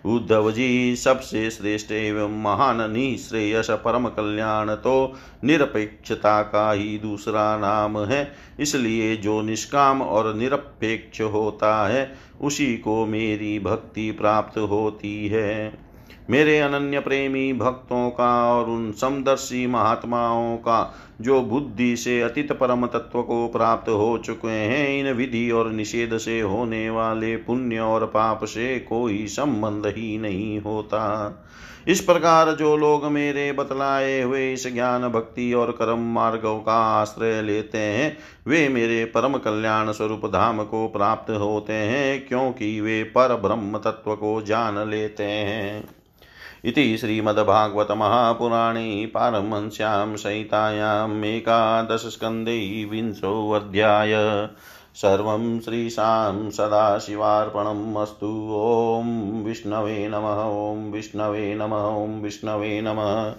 उद्धव 0.05 0.51
जी 0.51 0.95
सबसे 0.95 1.49
श्रेष्ठ 1.49 1.91
एवं 1.91 2.41
महान 2.41 2.91
निश्रेयस 2.91 3.69
परम 3.69 4.07
कल्याण 4.07 4.69
तो 4.75 5.13
निरपेक्षता 5.43 6.41
का 6.41 6.71
ही 6.71 6.97
दूसरा 6.97 7.57
नाम 7.57 7.97
है। 7.97 8.31
इसलिए 8.59 9.15
जो 9.17 9.41
निष्काम 9.41 10.01
और 10.01 10.33
निरपेक्ष 10.35 11.21
होता 11.21 11.87
है, 11.87 12.11
उसी 12.41 12.77
को 12.77 13.05
मेरी 13.05 13.59
भक्ति 13.59 14.11
प्राप्त 14.11 14.57
होती 14.57 15.27
है। 15.27 15.88
मेरे 16.29 16.59
अनन्य 16.59 16.99
प्रेमी 16.99 17.53
भक्तों 17.53 18.09
का 18.09 18.53
और 18.53 18.69
उन 18.69 18.91
समदर्शी 18.91 19.67
महात्माओं 19.67 20.57
का, 20.57 20.95
जो 21.21 21.41
बुद्धि 21.41 21.97
से 21.97 22.21
अतीत 22.21 22.51
परम 22.51 22.85
तत्व 22.85 23.21
को 23.21 23.47
प्राप्त 23.47 23.89
हो 23.89 24.17
चुके 24.17 24.47
हैं, 24.47 24.99
इन 24.99 25.13
विधि 25.13 25.51
और 25.51 25.71
निषेध 25.71 26.17
से 26.17 26.41
होने 26.41 26.89
वाले 26.89 27.35
पुण्य 27.35 27.79
और 27.79 28.05
पाप 28.05 28.45
से 28.45 28.79
कोई 28.79 29.27
संबंध 29.27 29.87
ही 29.87 30.17
नहीं 30.17 30.61
होता। 30.61 31.45
इस 31.87 32.01
प्रकार 32.01 32.55
जो 32.55 32.77
लोग 32.77 33.05
मेरे 33.05 33.51
बतलाए 33.51 34.21
हुए 34.21 34.53
इस 34.53 34.73
ज्ञान 34.73 35.07
भक्ति 35.07 35.53
और 35.53 35.71
कर्म 35.71 35.99
मार्गों 35.99 36.59
का 36.59 36.73
आश्रय 36.73 37.41
लेते 37.41 37.77
हैं, 37.77 38.17
वे 38.47 38.69
मेरे 38.69 39.05
परम 39.05 39.33
कल्याण 39.33 39.91
स्वरूप 39.91 40.25
धाम 40.25 40.63
को 40.63 40.87
प्राप्त 40.87 41.31
होते 41.31 41.73
हैं, 41.73 42.27
क्योंकि 42.27 42.81
वे 42.81 43.03
पर 43.03 43.35
ब्रह्म 43.35 43.77
तत्व 43.77 44.15
को 44.15 44.41
जान 44.41 44.89
लेते 44.89 45.23
हैं। 45.23 45.98
इति 46.65 46.97
श्रीमद्भागवतमहापुराणे 46.97 49.05
पारमंस्यां 49.05 50.15
सहितायाम् 50.15 51.25
एकादशस्कन्धे 51.25 52.85
विंशोऽध्याय। 52.85 54.49
सर्वं 54.95 55.59
श्रीशां 55.59 56.49
सदाशिवार्पणम् 56.49 57.97
अस्तु। 57.97 58.51
ॐ 58.55 59.43
विष्णवे 59.43 60.07
नमः, 60.07 60.43
ॐ 60.43 60.91
विष्णवे 60.91 61.55
नमः, 61.55 61.77
ॐ 61.77 62.21
विष्णवे 62.21 62.81
नमः। 62.81 63.33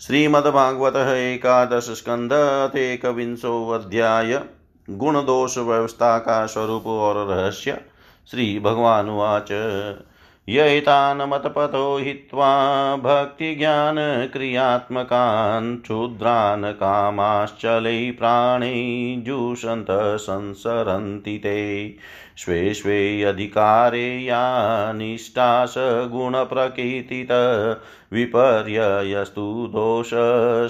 श्रीमद्भागवतः 0.00 1.12
एकादश 1.12 1.82
स्कंद 1.82 2.30
अध्याय 3.74 4.42
गुण 4.90 5.16
दोष 5.16 5.58
व्यवस्था 5.58 6.18
का 6.18 6.46
स्वरूप 6.46 6.86
और 6.86 7.26
रहस्य। 7.26 7.80
श्री 8.30 8.58
भगवानुवाच 10.48 10.70
यैतानमतपतो 10.70 11.96
हित्वा 11.96 12.96
भक्तिज्ञानक्रियात्मकान् 12.96 15.80
क्षुद्रान् 15.80 16.64
कामाश्चलै 16.64 18.10
प्राणै 18.10 19.16
जुषन्त 19.18 20.16
संसरन्ति 20.16 21.38
ते। 21.38 21.96
स्वे 22.36 22.74
स्वे 22.74 23.22
अधिकारे 23.22 24.24
या 24.24 24.92
निष्ठास 24.92 25.74
गुणप्रकीर्तित 25.78 27.28
विपर्ययस्तु 28.12 29.68
दोष 29.70 30.10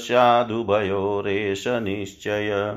स्यादुभयोरेष 0.07 1.65
निश्चय। 1.69 2.77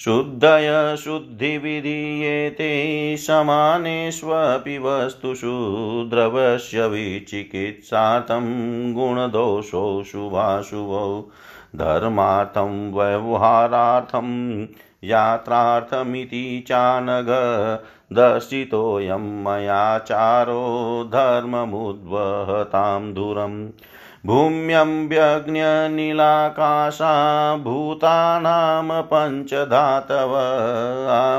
शुद्धय 0.00 0.96
शुद्धिविधीयेते 1.04 2.70
समानेष्वपि 3.16 4.76
वस्तुषु 4.78 5.54
द्रवस्य 6.10 6.86
विचिकित्सार्थं 6.88 8.46
गुणदोषौ 8.94 10.02
शुभाशुभौ 10.02 11.10
धर्मार्थं 11.76 12.76
व्यवहारार्थं 12.94 14.28
यात्रार्थमिति 15.04 16.44
चानघ 16.68 17.28
दर्शितोऽयं 18.16 19.26
मयाचारो 19.44 20.62
धर्ममुद्वहतां 21.12 23.02
दूरम् 23.14 23.58
भूम्यं 24.28 25.08
व्यग्न्यनीलाकाशा 25.08 27.56
भूतानां 27.56 29.02
पञ्चधातव 29.02 30.34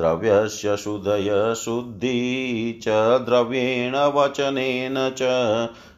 द्रव्यस्य 0.00 0.76
शुद्धय 0.76 1.30
शुद्धि 1.56 2.80
च 2.84 2.88
द्रव्येण 3.26 3.96
वचनेन 4.14 4.98
च 5.18 5.30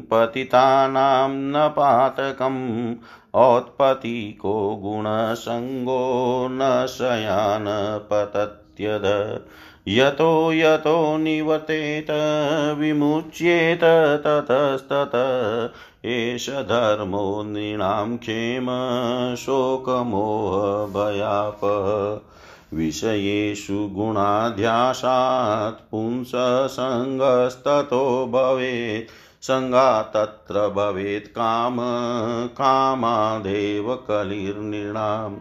पतितानां 0.01 1.31
न 1.31 1.69
पातकम् 1.69 2.95
औत्पतिको 3.35 4.77
गुणसङ्गो 4.77 6.47
न 6.51 6.87
शयान 6.89 7.65
पतत्यद। 8.11 9.41
यतो 9.89 10.53
यतो 10.53 11.17
निवर्तेत, 11.17 12.07
विमुच्येत 12.79 13.81
ततस्तत, 14.27 15.13
एष 16.05 16.51
धर्मो 16.51 17.43
नृणां 17.47 18.17
क्षेम 18.17 18.67
शोकमोहभयापः 19.35 20.21
विषयेषु 22.75 23.91
गुणाध्यासात् 23.93 25.91
पुंससङ्गस्ततो 25.91 28.27
भवेत्। 28.27 29.45
सङ्गा 29.45 30.03
तत्र 30.03 30.69
भवेत् 30.69 31.29
काम, 31.29 31.77
कामादेव 32.49 33.95
कलिर्नृणाम्। 33.95 35.37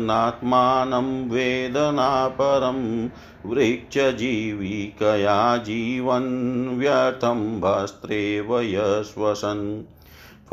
नात्मानं 0.00 1.30
वेदनापरं 1.30 3.08
वृक्षजीविकया 3.50 5.56
जीवन् 5.56 6.78
व्यर्थं 6.78 7.60
भस्त्रेव 7.60 8.60
यश्वसन्। 8.60 9.93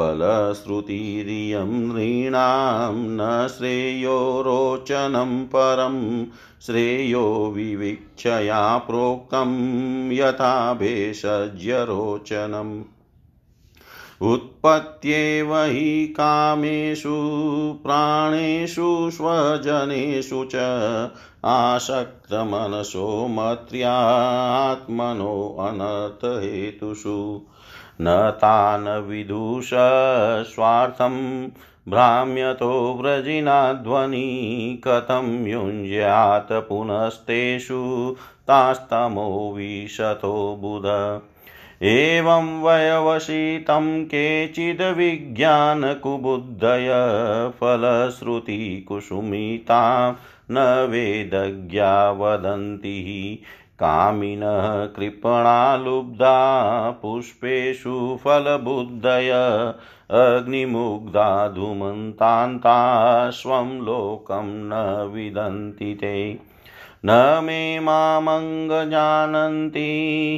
फलश्रुतिरियं 0.01 1.65
नृणां 1.65 2.93
न 2.93 3.47
श्रेयो 3.57 4.41
रोचनं 4.41 5.45
परं, 5.45 6.25
श्रेयो 6.61 7.53
विवीक्षया 7.55 8.77
प्रोक्तं 8.77 10.11
यथा 10.11 10.73
भेषज्यरोचनम् 10.73 12.83
उत्पत्त्येव 14.21 15.55
हि 15.55 16.05
कामेषु, 16.05 17.15
प्राणेषु, 17.83 19.09
स्वजनेषु 19.13 20.47
च 20.51 20.55
आसक्तमनसो 21.45 23.27
मत्र्यात्मनो 23.27 25.55
अनर्थहेतुषु। 25.59 27.41
न 28.01 28.31
तान् 28.35 29.07
विदुष 29.07 29.69
स्वार्थं 30.53 31.47
भ्राम्यतो 31.89 32.97
व्रजिनाध्वनि 33.01 34.81
कथं 34.87 35.47
युञ्ज्यात् 35.47 36.51
पुनस्तेषु 36.51 38.15
तास्तमो 38.19 39.53
विशतो 39.55 40.57
बुध। 40.61 41.21
एवं 41.83 42.61
वयवशितं 42.61 44.05
केचिद्विज्ञानकुबुद्धय 44.05 46.89
फलश्रुतिकुसुमितां 47.61 50.13
न 50.51 50.87
वेदज्ञा 50.89 52.11
वदन्ति। 52.11 53.39
कामिनः 53.83 54.85
कृपणा 54.85 55.75
लुब्धा 55.75 56.39
पुष्पेषु 57.01 58.17
फलबुद्धय, 58.23 59.29
अग्निमुग्धा 60.11 61.47
धूमन्तान्ता, 61.47 62.79
स्वं 63.29 63.81
लोकं 63.81 64.43
न 64.45 64.73
विदन्ति 65.13 65.93
ते। 65.93 66.39
न 67.05 67.41
मे 67.43 67.79
मामङ्गजानन्ति 67.79 68.87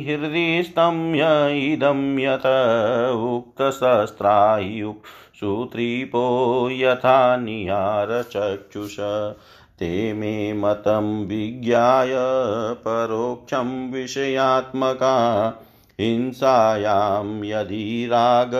हृदिस्थं 0.10 1.15
य 1.15 1.21
इदं 1.73 2.19
यत 2.19 2.45
उक्तशस्त्रायुक् 3.15 5.06
सुत्रिपो 5.39 6.67
यथा 6.71 7.38
निहारचक्षुष। 7.38 8.97
ते 9.80 10.14
मे 10.14 10.54
मतं 10.54 11.26
विज्ञाय 11.26 12.12
परोक्षं 12.74 13.92
विषयात्मका 13.92 15.16
हिंसायां 16.00 17.44
यदि 17.44 18.08
राग 18.12 18.52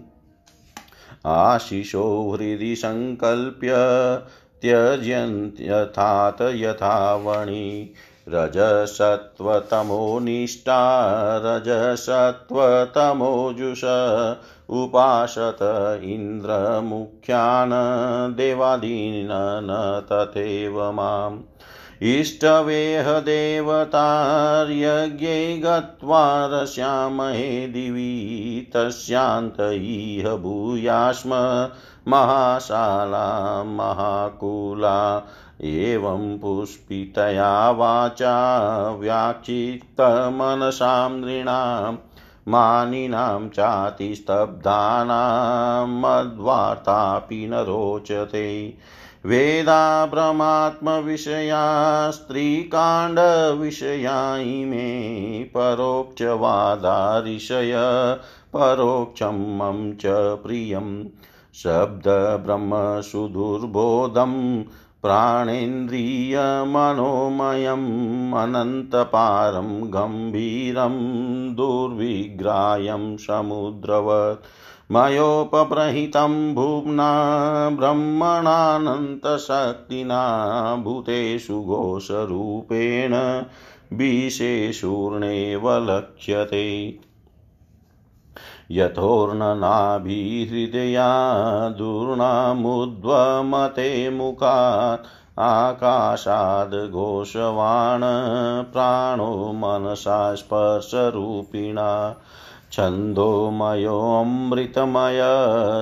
आशिषो 1.25 2.31
हृदि 2.31 2.75
सङ्कल्प्य 2.75 3.73
त्यज्यन्त्यथात् 4.61 6.41
यथावणि। 6.41 7.93
रजसत्त्वतमो 8.29 10.19
निष्ठा 10.19 11.37
रजसत्त्वतमोजुष 11.37 13.81
उपासत 14.69 15.99
इन्द्रमुख्यान् 16.03 18.33
देवादीन् 18.33 19.29
न 19.33 20.01
तथैव 20.11 20.91
माम्। 20.91 21.39
इष्टवेह 22.01 23.19
देवतार्यज्ञे 23.19 25.57
गत्वा 25.57 26.45
रस्यामहे 26.45 27.67
दिवि 27.67 28.71
तस्यान्त 28.73 29.59
इह 29.59 30.35
भूयास्म 30.35 31.31
महाशाला, 32.07 33.63
महाकुला। 33.63 35.29
एवं 35.61 36.37
पुष्पितया 36.37 37.71
वाचा 37.71 38.97
व्याक्षिप्तमनसां 38.99 41.11
नृणां 41.11 41.95
मानिनां 42.47 43.49
चातिस्तब्धानां 43.49 45.87
मद्वार्तापि 45.87 47.47
न 47.47 47.53
रोचते। 47.53 48.77
वेदा 49.27 50.05
भ्रमात्मविषया 50.05 51.61
स्त्रीकाण्डविषया 52.11 54.17
इमे 54.37 54.89
परोक्षवादा 55.55 56.97
ऋषय 57.27 57.73
परोक्षं 58.53 59.39
मम 59.57 59.79
च 60.01 60.03
प्रियं 60.43 60.89
शब्दब्रह्मसुदुर्बोधं 61.63 64.33
प्राणेन्द्रियमनोमयम् 65.05 67.89
अनन्तपारं 68.41 69.71
गम्भीरं 69.93 70.95
दुर्विग्राह्यं 71.55 73.05
समुद्रवत् 73.17 74.45
मयोपप्रहितं 74.91 76.53
भुम्ना 76.55 77.09
ब्रह्मणानन्तशक्तिना 77.69 80.19
भूतेषु 80.83 81.61
घोषरूपेण 81.61 83.15
विशेषूर्णेव 83.97 85.69
लक्ष्यते 85.89 86.65
यथोर्णनाभिहृदया 88.71 91.09
दूर्णामुद्वमते 91.69 94.09
मुखात् 94.09 95.07
आकाशाद्घोषवाण 95.39 98.01
प्राणो 98.73 99.51
मनसा 99.53 100.33
स्पर्शरूपिणा 100.35 102.15
छन्दोमयोऽमृतमय 102.75 105.21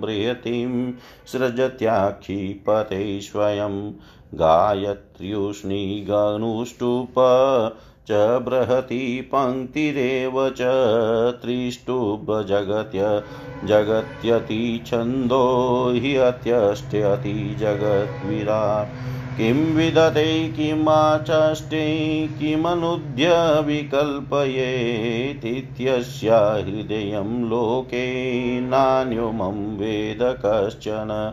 बृहतीं 0.00 0.92
सृजत्याक्षिपते 1.26 3.20
स्वयं। 3.20 3.92
गायत्र्युष्णिगनुष्टुप 4.34 7.14
च 8.10 8.40
बृहती 8.44 9.20
पङ्क्तिरेव 9.20 10.50
च 10.50 10.60
त्रिष्टुभजगत्य 11.42 13.22
जगत्यतिछन्दो 13.64 15.90
हि 15.94 16.16
अत्यष्ट्यति 16.16 17.56
जगद्विराट् 17.58 18.96
किं 19.36 19.74
विदते 19.74 20.48
किमाचष्टे 20.48 21.84
किमनुद्य 22.38 23.28
विकल्पयेतीत्यस्य 23.66 26.34
हृदयं 26.34 27.48
लोके 27.48 28.60
नान्यो 28.60 29.32
मम 29.32 29.76
वेद 29.76 30.42
कश्चन। 30.46 31.32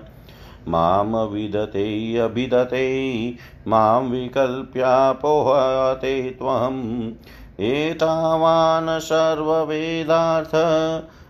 माँ 0.70 1.26
विदते 1.26 2.18
अभिदते 2.18 3.36
माँ 3.68 4.02
विकल्प्यापोहते 4.02 6.32
त्वम्। 6.32 7.12
एतावान् 7.60 9.00
सर्ववेदार्थ 9.00 10.52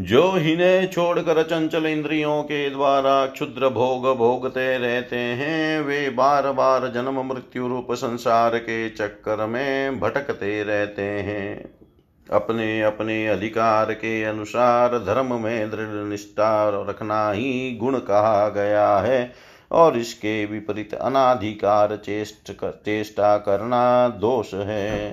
जो 0.00 0.36
इन्हें 0.36 0.90
छोड़कर 0.90 1.42
चंचल 1.42 1.86
इंद्रियों 1.86 2.42
के 2.42 2.70
द्वारा 2.70 3.26
क्षुद्र 3.26 3.68
भोग 3.68 4.16
भोगते 4.16 4.78
रहते 4.78 5.16
हैं, 5.16 5.80
वे 5.80 6.10
बार 6.10 6.52
बार 6.52 6.92
जन्म 6.92 7.26
मृत्यु 7.26 7.68
रूप 7.68 7.86
संसार 7.92 8.58
के 8.58 8.90
चक्कर 8.90 9.46
में 9.46 10.00
भटकते 10.00 10.62
रहते 10.62 11.02
हैं। 11.02 11.83
अपने 12.28 12.82
अपने 12.82 13.26
अधिकार 13.28 13.92
के 13.92 14.22
अनुसार 14.24 14.98
धर्म 14.98 15.34
में 15.42 15.70
दृढ़ 15.70 16.04
निष्ठा 16.04 16.68
रखना 16.88 17.30
ही 17.30 17.76
गुण 17.80 17.98
कहा 17.98 18.48
गया 18.48 18.96
है, 18.98 19.32
और 19.70 19.96
इसके 19.96 20.44
विपरीत 20.46 20.94
अनाधिकार 20.94 21.96
चेष्ट 21.96 22.52
चेष्टा 22.62 23.36
करना 23.38 24.08
दोष 24.08 24.54
है। 24.54 25.12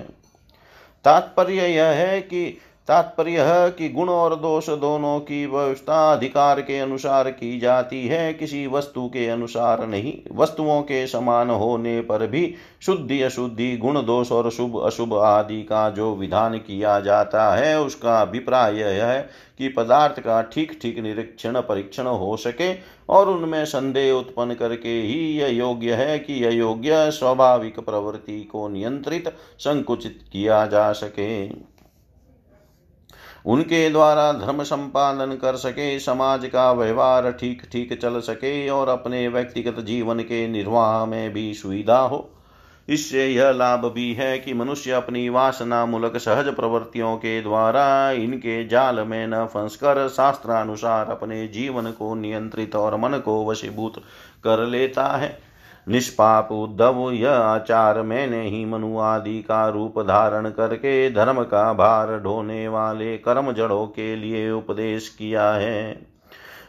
तात्पर्य 1.04 1.66
यह 1.66 1.86
है 1.86 2.20
कि 2.20 2.58
तात्पर्य 2.88 3.40
है 3.40 3.70
कि 3.70 3.88
गुण 3.88 4.08
और 4.08 4.34
दोष 4.36 4.68
दोनों 4.70 5.18
की 5.20 5.44
व्यवस्था 5.46 6.12
अधिकार 6.12 6.60
के 6.60 6.78
अनुसार 6.78 7.30
की 7.30 7.58
जाती 7.60 8.06
है। 8.06 8.32
किसी 8.34 8.66
वस्तु 8.66 9.06
के 9.08 9.26
अनुसार 9.28 9.86
नहीं, 9.86 10.12
वस्तुओं 10.32 10.80
के 10.82 11.06
समान 11.06 11.50
होने 11.50 12.00
पर 12.00 12.26
भी 12.26 12.54
शुद्धि 12.80 13.20
अशुद्धि, 13.22 13.76
गुण 13.76 14.02
दोष 14.02 14.32
और 14.32 14.50
शुभ 14.50 14.80
अशुभ 14.80 15.14
आदि 15.14 15.62
का 15.62 15.88
जो 15.90 16.14
विधान 16.16 16.58
किया 16.58 16.98
जाता 17.00 17.54
है, 17.54 17.80
उसका 17.80 18.20
अभिप्राय 18.20 18.78
यह 18.78 19.04
है 19.04 19.22
कि 19.58 19.68
पदार्थ 19.68 20.20
का 20.20 20.42
ठीक 20.42 20.78
ठीक 20.82 20.98
निरीक्षण, 20.98 21.60
परीक्षण 21.60 22.06
हो 22.06 22.36
सके 22.36 22.72
और 23.08 23.28
उनमें 23.28 23.64
संदेह 23.64 24.12
उत्पन्न 24.12 24.54
करके 24.54 25.00
ही 25.00 25.18
यह 25.38 25.56
योग्य 25.56 25.94
है 25.94 26.18
कि 26.18 26.44
यह 26.44 26.50
योग्य 26.50 27.10
स्वाभाविक 27.10 27.80
प्रवृत्ति 27.80 28.40
को 28.42 28.68
नियंत्रित, 28.68 29.28
संकुचित 29.58 30.24
किया 30.32 30.66
जा 30.66 30.92
सके। 30.92 31.71
उनके 33.46 33.88
द्वारा 33.90 34.32
धर्म 34.32 34.62
संपादन 34.62 35.36
कर 35.36 35.56
सके, 35.56 35.98
समाज 36.00 36.46
का 36.46 36.70
व्यवहार 36.72 37.30
ठीक 37.32 37.62
ठीक 37.72 37.98
चल 38.00 38.20
सके 38.20 38.68
और 38.68 38.88
अपने 38.88 39.26
व्यक्तिगत 39.28 39.80
जीवन 39.80 40.20
के 40.20 40.46
निर्वाह 40.48 41.04
में 41.06 41.32
भी 41.32 41.52
सुविधा 41.54 41.98
हो। 41.98 42.28
इससे 42.88 43.26
यह 43.28 43.50
लाभ 43.50 43.84
भी 43.86 44.12
है 44.14 44.38
कि 44.38 44.54
मनुष्य 44.54 44.90
अपनी 44.90 45.28
वासना 45.28 45.84
मूलक 45.86 46.16
सहज 46.16 46.48
प्रवृत्तियों 46.48 47.16
के 47.16 47.40
द्वारा 47.42 48.10
इनके 48.10 48.64
जाल 48.68 49.00
में 49.00 49.26
न 49.26 49.44
फंसकर 49.46 50.08
शास्त्रानुसार 50.08 51.10
अपने 51.10 51.46
जीवन 51.48 51.90
को 51.90 52.14
नियंत्रित 52.14 52.76
और 52.76 52.96
मन 52.96 53.18
को 53.18 53.44
वशीभूत 53.46 54.02
कर 54.44 54.66
लेता 54.66 55.06
है। 55.06 55.38
निष्पाप 55.88 56.52
उद्धव 56.52 57.10
यह 57.12 57.30
आचार 57.30 58.02
मैंने 58.02 58.48
ही 58.48 58.64
मनु 58.64 58.98
आदि 58.98 59.42
का 59.42 59.68
रूप 59.68 60.00
धारण 60.00 60.50
करके 60.50 61.10
धर्म 61.10 61.42
का 61.42 61.72
भार 61.72 62.20
ढोने 62.20 62.68
वाले 62.68 63.16
कर्म 63.16 63.52
जड़ों 63.52 63.86
के 63.86 64.16
लिए 64.16 64.50
उपदेश 64.50 65.08
किया 65.08 65.52
है। 65.52 65.92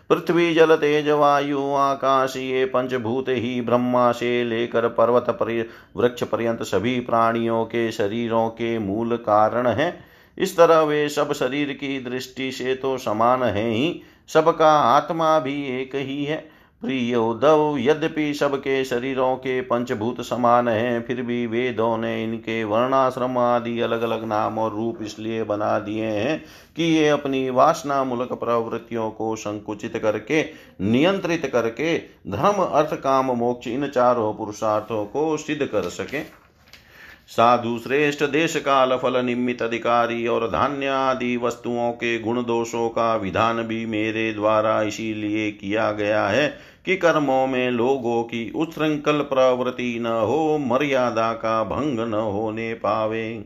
पृथ्वी, 0.09 0.53
जल, 0.53 0.75
तेज, 0.75 1.09
वायु, 1.09 1.73
आकाश, 1.73 2.37
ये 2.37 2.65
पंचभूत 2.65 3.25
ही 3.29 3.61
ब्रह्मा 3.61 4.11
से 4.11 4.43
लेकर 4.43 4.87
पर्वत 4.87 5.25
पर, 5.29 5.65
वृक्ष 5.97 6.23
पर्यंत 6.23 6.63
सभी 6.63 6.99
प्राणियों 6.99 7.65
के 7.65 7.91
शरीरों 7.91 8.49
के 8.49 8.79
मूल 8.79 9.15
कारण 9.15 9.67
हैं। 9.67 10.05
इस 10.37 10.57
तरह 10.57 10.79
वे 10.79 11.09
सब 11.09 11.33
शरीर 11.33 11.73
की 11.73 11.99
दृष्टि 11.99 12.51
से 12.51 12.75
तो 12.75 12.97
समान 12.97 13.43
है 13.43 13.69
ही, 13.69 14.01
सबका 14.27 14.71
आत्मा 14.71 15.39
भी 15.39 15.81
एक 15.81 15.95
ही 15.95 16.25
है। 16.25 16.52
प्रिय 16.83 17.15
उद्धव, 17.15 17.75
यद्यपि 17.79 18.33
सबके 18.33 18.83
शरीरों 18.85 19.35
के 19.35 19.61
पंचभूत 19.61 20.19
समान 20.21 20.67
हैं, 20.67 21.01
फिर 21.01 21.21
भी 21.21 21.45
वेदों 21.47 21.97
ने 21.97 22.23
इनके 22.23 22.63
वर्णाश्रम 22.63 23.37
आदि 23.37 23.79
अलग 23.79 24.01
अलग 24.01 24.23
नाम 24.23 24.59
और 24.59 24.71
रूप 24.71 24.97
इसलिए 25.01 25.43
बना 25.43 25.77
दिए 25.79 26.05
हैं 26.05 26.37
कि 26.75 26.83
ये 26.83 27.07
अपनी 27.09 27.49
वासना 27.49 28.03
मूलक 28.03 28.33
प्रवृत्तियों 28.33 29.09
को 29.11 29.35
संकुचित 29.35 29.97
करके, 29.97 30.43
नियंत्रित 30.81 31.45
करके, 31.45 31.97
धर्म, 32.27 32.63
अर्थ, 32.63 32.93
काम, 32.93 33.31
मोक्ष, 33.31 33.67
इन 33.67 33.87
चारों 33.87 34.33
पुरुषार्थों 34.33 35.05
को 35.05 35.37
सिद्ध 35.37 35.65
कर 35.65 35.89
सके। 35.89 36.43
साधु 37.27 37.77
श्रेष्ठ, 37.77 38.23
देश 38.23 38.55
काल 38.55 38.95
फल 38.97 39.17
निमित 39.25 39.61
अधिकारी 39.61 40.27
और 40.27 40.47
धान्य 40.47 40.87
आदि 40.87 41.35
वस्तुओं 41.37 41.91
के 41.91 42.17
गुण 42.19 42.41
दोषों 42.43 42.89
का 42.89 43.15
विधान 43.15 43.61
भी 43.63 43.85
मेरे 43.85 44.31
द्वारा 44.33 44.81
इसीलिए 44.81 45.49
किया 45.51 45.91
गया 45.91 46.27
है 46.27 46.72
कि 46.85 46.95
कर्मों 46.95 47.47
में 47.47 47.71
लोगों 47.71 48.23
की 48.23 48.51
उच्छृंखल 48.55 49.19
प्रवृत्ति 49.19 49.99
न 50.01 50.05
हो, 50.05 50.57
मर्यादा 50.57 51.33
का 51.33 51.63
भंग 51.63 51.99
न 51.99 52.13
होने 52.13 52.73
पावे। 52.73 53.45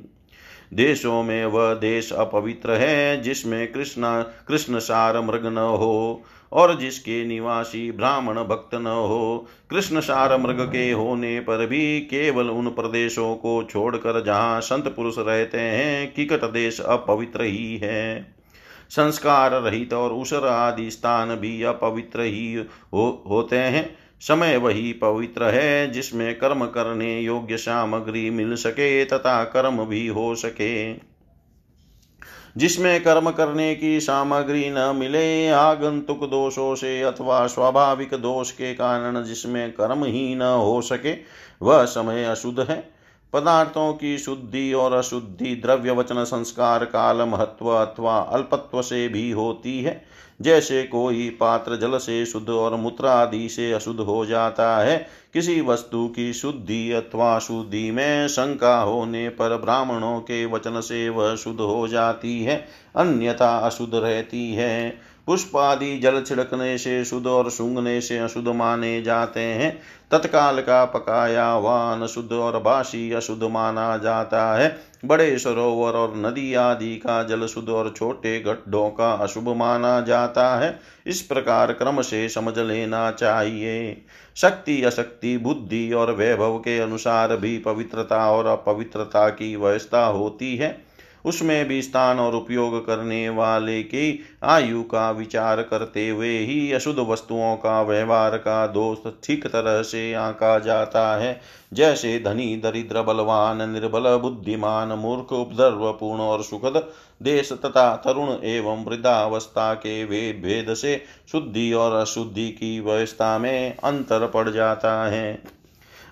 देशों 0.73 1.23
में 1.23 1.45
वह 1.45 1.73
देश 1.73 2.13
अपवित्र 2.13 2.71
है, 2.71 3.21
जिसमें 3.21 3.71
कृष्ण 3.71 4.01
कृष्ण 4.47 4.79
सार 4.79 5.21
मृग 5.21 5.45
न 5.45 5.57
हो 5.57 6.23
और 6.51 6.79
जिसके 6.79 7.25
निवासी 7.25 7.91
ब्राह्मण 7.91 8.35
भक्त 8.35 8.75
न 8.75 8.87
हो। 8.87 9.47
कृष्ण 9.69 9.99
सार 9.99 10.37
मृग 10.37 10.61
के 10.61 10.91
होने 10.91 11.39
पर 11.39 11.65
भी 11.65 11.99
केवल 11.99 12.49
उन 12.49 12.69
प्रदेशों 12.69 13.35
को 13.35 13.63
छोड़कर 13.63 14.23
जहाँ 14.23 14.61
संत 14.61 14.87
पुरुष 14.87 15.15
रहते 15.17 15.59
हैं, 15.59 16.13
किकट 16.13 16.45
देश 16.45 16.81
अपवित्र 16.81 17.43
ही 17.43 17.77
है। 17.77 18.36
संस्कार 18.89 19.51
रहित 19.51 19.93
और 19.93 20.13
उसर 20.13 20.47
आदि 20.47 20.91
स्थान 20.91 21.35
भी 21.35 21.63
अपवित्र 21.63 22.21
ही 22.21 22.53
हो, 22.93 23.23
होते 23.29 23.55
हैं। 23.55 23.97
समय 24.21 24.57
वही 24.57 24.93
पवित्र 24.93 25.43
है 25.43 25.91
जिसमें 25.91 26.39
कर्म 26.39 26.65
करने 26.65 27.19
योग्य 27.19 27.57
सामग्री 27.57 28.29
मिल 28.29 28.55
सके 28.55 29.05
तथा 29.05 29.43
कर्म 29.43 29.85
भी 29.85 30.07
हो 30.07 30.35
सके। 30.35 30.93
जिसमें 32.57 33.03
कर्म 33.03 33.31
करने 33.31 33.75
की 33.75 33.99
सामग्री 33.99 34.69
न 34.69 34.93
मिले 34.95 35.49
आगंतुक 35.49 36.23
दोषों 36.23 36.75
से 36.75 37.01
अथवा 37.01 37.47
स्वाभाविक 37.47 38.09
दोष 38.13 38.51
के 38.51 38.73
कारण 38.73 39.23
जिसमें 39.23 39.71
कर्म 39.71 40.05
ही 40.05 40.35
न 40.35 40.41
हो 40.41 40.81
सके 40.81 41.13
वह 41.61 41.85
समय 41.85 42.23
अशुद्ध 42.23 42.59
है। 42.59 42.96
पदार्थों 43.37 43.93
की 43.93 44.17
शुद्धि 44.17 44.73
और 44.73 44.93
अशुद्धि 44.93 45.55
द्रव्य 45.55 45.91
वचन 45.91 46.23
संस्कार 46.23 46.85
काल 46.85 47.17
महत्व 47.17 47.69
अथवा 47.69 48.17
अल्पत्व 48.19 48.81
से 48.81 49.07
भी 49.07 49.31
होती 49.31 49.81
है। 49.81 50.05
जैसे 50.41 50.83
कोई 50.83 51.29
पात्र 51.29 51.75
जल 51.75 51.97
से 51.97 52.25
शुद्ध 52.25 52.49
और 52.49 52.75
मूत्र 52.75 53.05
आदि 53.05 53.49
से 53.49 53.71
अशुद्ध 53.71 53.99
हो 53.99 54.25
जाता 54.25 54.77
है, 54.77 54.97
किसी 55.33 55.61
वस्तु 55.61 56.07
की 56.07 56.33
शुद्धि 56.33 56.91
अथवा 56.91 57.39
शुद्धि 57.39 57.91
में 57.91 58.27
शंका 58.27 58.77
होने 58.79 59.29
पर 59.29 59.57
ब्राह्मणों 59.57 60.19
के 60.19 60.45
वचन 60.45 60.81
से 60.81 61.09
वह 61.09 61.35
शुद्ध 61.35 61.59
हो 61.59 61.87
जाती 61.87 62.43
है, 62.43 62.67
अन्यथा 62.95 63.57
अशुद्ध 63.57 63.95
रहती 63.95 64.53
है। 64.53 64.99
पुष्प 65.27 65.57
आदि 65.57 65.97
जल 65.97 66.21
छिड़कने 66.21 66.77
से 66.77 67.05
शुद्ध 67.05 67.27
और 67.27 67.49
सूंघने 67.49 68.01
से 68.01 68.17
अशुद्ध 68.17 68.47
माने 68.47 69.01
जाते 69.01 69.39
हैं। 69.39 69.79
तत्काल 70.11 70.61
का 70.61 70.85
पकाया 70.85 71.57
वान 71.57 72.07
शुद्ध 72.07 72.31
और 72.31 72.59
बासी 72.59 73.11
अशुद्ध 73.11 73.43
माना 73.43 73.97
जाता 73.97 74.55
है। 74.55 74.79
बड़े 75.05 75.37
सरोवर 75.39 75.93
और 75.93 76.17
नदी 76.17 76.53
आदि 76.53 76.95
का 76.95 77.23
जल 77.23 77.45
शुद्ध 77.45 77.69
और 77.69 77.93
छोटे 77.97 78.39
गड्ढों 78.39 78.89
का 78.89 79.13
अशुभ 79.13 79.49
माना 79.49 80.01
जाता 80.01 80.55
है। 80.55 80.79
इस 81.07 81.21
प्रकार 81.21 81.73
क्रम 81.73 82.01
से 82.01 82.29
समझ 82.29 82.59
लेना 82.59 83.11
चाहिए। 83.11 84.05
शक्ति, 84.35 84.83
अशक्ति, 84.83 85.37
बुद्धि 85.37 85.93
और 85.93 86.11
वैभव 86.11 86.57
के 86.57 86.79
अनुसार 86.79 87.37
भी 87.37 87.57
पवित्रता 87.57 88.31
और 88.31 88.45
अपवित्रता 88.45 89.29
की 89.29 89.55
व्यवस्था 89.55 90.05
होती 90.05 90.57
है। 90.57 90.86
उसमें 91.27 91.67
भी 91.67 91.81
स्थान 91.81 92.19
और 92.19 92.35
उपयोग 92.35 92.85
करने 92.85 93.27
वाले 93.29 93.81
की 93.83 94.19
आयु 94.43 94.81
का 94.83 95.09
विचार 95.11 95.61
करते 95.61 96.07
हुए 96.09 96.37
ही 96.39 96.71
अशुद्ध 96.71 96.99
वस्तुओं 96.99 97.55
का 97.55 97.81
व्यवहार 97.81 98.37
का 98.37 98.65
दोष 98.67 99.11
ठीक 99.23 99.47
तरह 99.47 99.81
से 99.81 100.13
आंका 100.13 100.57
जाता 100.59 101.15
है। 101.17 101.39
जैसे 101.73 102.17
धनी, 102.19 102.55
दरिद्र, 102.55 103.01
बलवान, 103.01 103.69
निर्बल, 103.69 104.15
बुद्धिमान, 104.17 104.87
मूर्ख, 104.89 105.33
उपद्रव, 105.33 105.91
पूर्ण 105.91 106.21
और 106.21 106.43
सुखद 106.43 106.81
देश 107.23 107.51
तथा 107.53 107.95
तरुण 107.95 108.29
एवं 108.43 108.85
वृद्धावस्था 108.85 109.73
के 109.73 110.03
वेद 110.03 110.41
भेद 110.43 110.73
से 110.73 111.01
शुद्धि 111.31 111.71
और 111.73 111.95
अशुद्धि 111.95 112.49
की 112.51 112.79
व्यवस्था 112.79 113.37
में 113.37 113.77
अंतर 113.77 114.27
पड़ 114.27 114.49
जाता 114.49 114.93
है। 115.07 115.56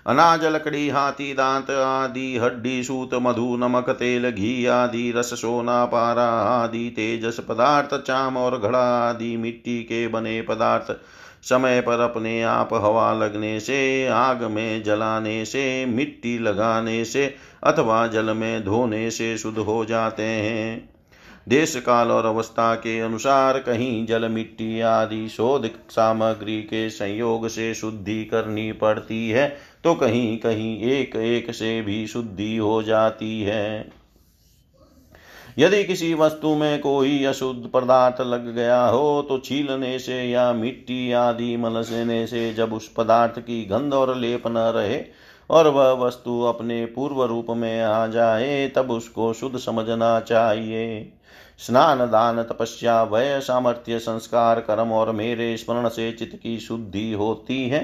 अनाज 0.06 0.44
लकड़ी 0.44 0.88
हाथी, 0.88 1.34
दांत 1.34 1.70
आदि, 1.70 2.38
हड्डी, 2.38 2.84
सूत, 2.84 3.10
मधु, 3.14 3.56
नमक, 3.56 3.90
तेल, 3.90 4.30
घी 4.30 4.66
आदि, 4.66 5.12
रस, 5.16 5.40
सोना, 5.40 5.84
पारा 5.84 6.26
आदि, 6.62 6.90
तेजस 6.90 7.40
पदार्थ, 7.40 8.02
चाम 8.02 8.36
और 8.36 8.58
घड़ा 8.58 9.08
आदि, 9.08 9.36
मिट्टी 9.36 9.82
के 9.82 10.08
बने 10.08 10.42
पदार्थ, 10.42 10.96
समय 11.42 11.80
पर 11.80 12.00
अपने 12.00 12.42
आप 12.42 12.74
हवा 12.74 13.12
लगने 13.12 13.60
से, 13.60 14.06
आग 14.06 14.42
में 14.42 14.82
जलाने 14.82 15.44
से, 15.44 15.86
मिट्टी 15.86 16.38
लगाने 16.38 17.04
से 17.04 17.34
अथवा 17.64 18.06
जल 18.06 18.34
में 18.34 18.64
धोने 18.64 19.10
से 19.10 19.38
शुद्ध 19.38 19.58
हो 19.58 19.84
जाते 19.84 20.22
हैं। 20.22 20.95
देश 21.46 21.74
काल 21.76 22.10
और 22.10 22.26
अवस्था 22.26 22.74
के 22.74 22.98
अनुसार 23.00 23.58
कहीं 23.58 24.06
जल 24.06 24.28
मिट्टी 24.28 24.80
आदि 24.80 25.28
शोध 25.28 25.68
सामग्री 25.90 26.60
के 26.62 26.88
संयोग 26.90 27.48
से 27.48 27.74
शुद्धि 27.74 28.24
करनी 28.24 28.72
पड़ती 28.72 29.28
है 29.30 29.48
तो 29.84 29.94
कहीं 29.94 30.36
कहीं 30.38 30.78
एक 30.80 31.16
एक 31.16 31.52
से 31.54 31.80
भी 31.82 32.06
शुद्धि 32.06 32.56
हो 32.56 32.82
जाती 32.82 33.40
है। 33.42 33.92
यदि 35.58 35.84
किसी 35.84 36.12
वस्तु 36.14 36.54
में 36.54 36.80
कोई 36.80 37.24
अशुद्ध 37.24 37.68
पदार्थ 37.74 38.20
लग 38.20 38.54
गया 38.54 38.84
हो 38.86 39.22
तो 39.22 39.38
छीलने 39.38 39.98
से 39.98 40.22
या 40.24 40.52
मिट्टी 40.52 41.12
आदि 41.12 41.56
मलसने 41.56 42.26
से 42.26 42.52
जब 42.54 42.72
उस 42.72 42.88
पदार्थ 42.88 43.38
की 43.38 43.64
गंध 43.64 43.94
और 43.94 44.16
लेप 44.16 44.46
न 44.46 44.72
रहे 44.76 45.00
और 45.50 45.68
वह 45.68 45.90
वस्तु 45.92 46.40
अपने 46.42 46.84
पूर्व 46.86 47.22
रूप 47.24 47.46
में 47.50 47.82
आ 47.82 48.06
जाए, 48.06 48.68
तब 48.68 48.90
उसको 48.90 49.32
शुद्ध 49.32 49.58
समझना 49.58 50.18
चाहिए। 50.20 51.12
स्नान 51.58 51.98
दान 51.98 52.42
तपस्या 52.42 53.02
वय 53.02 53.40
सामर्थ्य 53.40 53.98
संस्कार 53.98 54.60
कर्म 54.60 54.92
और 54.92 55.12
मेरे 55.12 55.56
स्मरण 55.56 55.88
से 55.88 56.12
चित्त 56.12 56.36
की 56.42 56.58
शुद्धि 56.60 57.12
होती 57.12 57.68
है। 57.68 57.80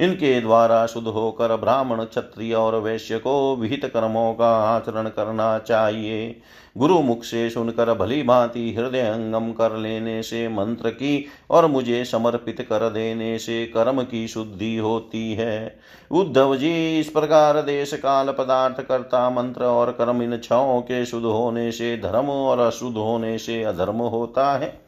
इनके 0.00 0.40
द्वारा 0.40 0.86
शुद्ध 0.86 1.08
होकर 1.08 1.56
ब्राह्मण, 1.56 2.04
क्षत्रिय 2.04 2.54
और 2.54 2.74
वैश्य 2.74 3.18
को 3.18 3.56
विहित 3.56 3.84
कर्मों 3.84 4.32
का 4.34 4.56
आचरण 4.76 5.08
करना 5.08 5.58
चाहिए। 5.58 6.40
गुरु 6.78 7.00
मुख 7.00 7.22
से 7.24 7.50
सुनकर 7.50 7.94
भली 7.94 8.22
भांति 8.22 8.74
हृदय 8.78 9.00
अंगम 9.00 9.52
कर 9.52 9.76
लेने 9.76 10.22
से, 10.22 10.48
मंत्र 10.48 10.90
की 10.90 11.26
और 11.50 11.66
मुझे 11.66 12.04
समर्पित 12.04 12.60
कर 12.60 12.88
देने 12.90 13.38
से 13.38 13.66
कर्म 13.66 14.02
की 14.02 14.28
शुद्धि 14.28 14.76
होती 14.76 15.34
है। 15.34 15.78
उद्धव 16.10 16.56
जी, 16.56 17.00
इस 17.00 17.08
प्रकार 17.08 17.62
देश 17.62 17.92
काल 17.92 18.32
पदार्थ 18.32 18.80
कर्ता 18.80 19.30
मंत्र 19.30 19.64
और 19.64 19.90
कर्म 19.90 20.22
इन 20.22 20.38
छओं 20.38 20.80
के 20.80 21.06
शुद्ध 21.06 21.26
होने 21.26 21.72
से 21.72 21.96
धर्म 21.96 22.26
और 22.26 22.58
अशुद्ध 22.58 22.96
होने 22.96 23.38
से 23.38 23.62
अधर्म 23.62 23.96
होता 23.96 24.52
है। 24.56 24.85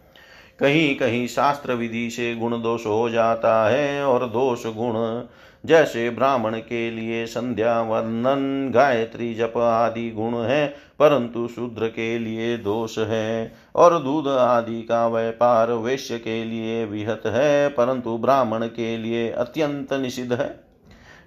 कहीं 0.60 0.96
कहीं 0.96 1.26
शास्त्र 1.26 1.72
विधि 1.72 2.10
से 2.10 2.34
गुण 2.34 2.62
दोष 2.62 2.86
हो 2.86 3.10
जाता 3.10 3.68
है 3.68 4.04
और 4.04 4.26
दोष 4.26 4.66
गुण 4.66 5.22
जैसे 5.64 6.10
ब्राह्मण 6.10 6.54
के 6.58 6.90
लिए 6.90 7.26
संध्या, 7.26 7.80
वर्णन, 7.82 8.70
गायत्री, 8.74 9.34
जप 9.34 9.56
आदि 9.56 10.10
गुण 10.10 10.34
है, 10.34 10.66
परंतु 10.98 11.48
शूद्र 11.48 11.88
के 11.88 12.18
लिए 12.18 12.56
दोष 12.56 12.98
है 12.98 13.52
और 13.74 13.98
दूध 14.02 14.28
आदि 14.28 14.82
का 14.82 15.08
व्यापार 15.08 15.72
वैश्य 15.72 16.18
के 16.18 16.44
लिए 16.44 16.84
विहत 16.84 17.22
है, 17.26 17.68
परंतु 17.68 18.16
ब्राह्मण 18.18 18.66
के 18.66 18.96
लिए 18.96 19.30
अत्यंत 19.30 19.92
निषिद्ध 19.92 20.32
है। 20.32 20.67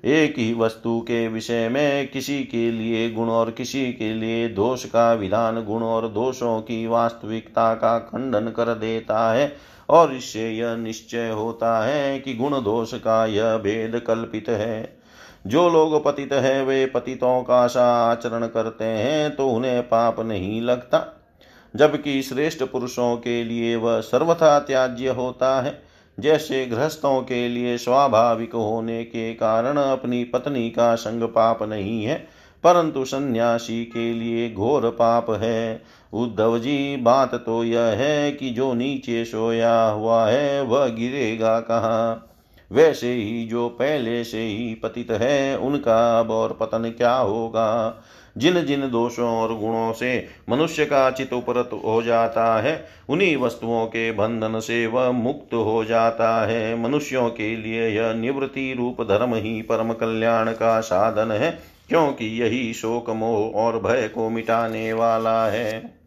एक 0.06 0.34
ही 0.38 0.54
वस्तु 0.54 1.00
के 1.02 1.28
विषय 1.28 1.70
में 1.70 2.08
किसी 2.08 2.44
के 2.44 2.72
लिए 2.72 3.10
गुण 3.10 3.30
और 3.30 3.52
किसी 3.52 3.94
के 3.94 4.14
लिए 4.14 4.48
दोष 4.48 4.86
का 4.86 5.14
विधान 5.14 5.64
गुण 5.66 5.84
और 5.84 6.08
दोषों 6.08 6.62
की 6.62 6.88
वास्तविकता 6.88 7.74
का 7.74 8.00
खंडन 8.00 8.48
कर 8.48 8.76
देता 8.76 9.34
है। 9.34 9.58
और 9.90 10.14
इससे 10.14 10.50
यह 10.52 10.76
निश्चय 10.76 11.30
होता 11.30 11.86
है 11.86 12.20
कि 12.20 12.34
गुण 12.34 12.62
दोष 12.62 12.94
का 12.94 13.26
यह 13.26 13.58
भेद 13.58 14.00
कल्पित 14.08 14.50
है। 14.50 14.98
जो 15.48 15.70
लोग 15.70 16.04
पतित 16.04 16.34
है, 16.34 16.66
वे 16.66 16.86
पतितों 16.86 17.44
का 17.44 17.68
सा 17.68 18.12
आचरण 18.12 18.48
करते 18.48 18.86
हैं 18.86 19.36
तो 19.36 19.50
उन्हें 19.50 19.84
पाप 19.84 20.20
नहीं 20.20 20.62
लगता। 20.62 21.22
जबकि 21.76 22.22
श्रेष्ठ 22.22 22.64
पुरुषों 22.64 23.18
के 23.18 23.44
लिए 23.44 23.76
वह 23.76 24.00
सर्वथा 24.00 24.60
त्याज्य 24.60 25.10
होता 25.10 25.62
है। 25.62 25.91
जैसे 26.20 26.66
गृहस्थों 26.66 27.22
के 27.22 27.48
लिए 27.50 27.78
स्वाभाविक 27.78 28.54
होने 28.54 29.04
के 29.04 29.34
कारण 29.34 29.78
अपनी 29.78 30.24
पत्नी 30.24 30.70
का 30.70 30.96
संग 30.96 31.24
पाप 31.24 31.64
नहीं 31.64 32.04
है, 32.04 32.28
परंतु 32.64 33.06
सन्यासी 33.06 33.86
के 33.86 34.14
लिए 34.14 34.54
घोर 34.54 34.90
पाप 34.90 35.30
है। 35.30 35.82
उद्धव 36.14 36.58
जी, 36.60 36.98
बात 36.98 37.36
तो 37.36 37.64
यह 37.64 37.82
है 37.82 38.32
कि 38.32 38.50
जो 38.50 38.74
नीचे 38.74 39.26
सोया 39.26 39.84
हुआ 39.84 40.26
है, 40.26 40.62
वह 40.62 40.88
गिरेगा 40.88 41.60
कहाँ? 41.60 42.28
वैसे 42.72 43.14
ही 43.14 43.46
जो 43.48 43.70
पहले 43.70 44.24
से 44.24 44.42
ही 44.42 44.74
पतित 44.76 45.12
है, 45.12 45.58
उनका 45.58 46.20
अब 46.20 46.32
और 46.32 46.58
पतन 46.60 46.90
क्या 46.98 47.16
होगा? 47.16 48.02
जिन 48.38 48.66
जिन 48.66 48.90
दोषों 48.90 49.30
और 49.30 49.56
गुणों 49.56 49.94
से 49.94 50.28
मनुष्य 50.50 50.86
का 50.86 51.12
चित 51.12 51.34
उपरत 51.34 51.70
हो 51.86 52.04
जाता 52.04 52.62
है, 52.62 52.88
उन्हीं 53.10 53.38
वस्तुओं 53.38 53.86
के 53.86 54.12
बंधन 54.12 54.60
से 54.60 54.88
वह 54.88 55.12
मुक्त 55.12 55.54
हो 55.54 55.86
जाता 55.86 56.46
है। 56.46 56.84
मनुष्यों 56.84 57.30
के 57.30 57.56
लिए 57.56 57.88
यह 57.90 58.14
निवृत्ति 58.14 58.74
रूप 58.78 59.02
धर्म 59.02 59.36
ही 59.36 59.62
परम 59.62 59.94
कल्याण 59.94 60.52
का 60.52 60.80
साधन 60.82 61.32
है, 61.32 61.60
क्योंकि 61.90 62.42
यही 62.42 62.74
शोक, 62.74 63.10
मोह 63.10 63.52
और 63.56 63.80
भय 63.80 64.08
को 64.08 64.30
मिटाने 64.30 64.94
वाला 64.94 65.48
है। 65.48 66.02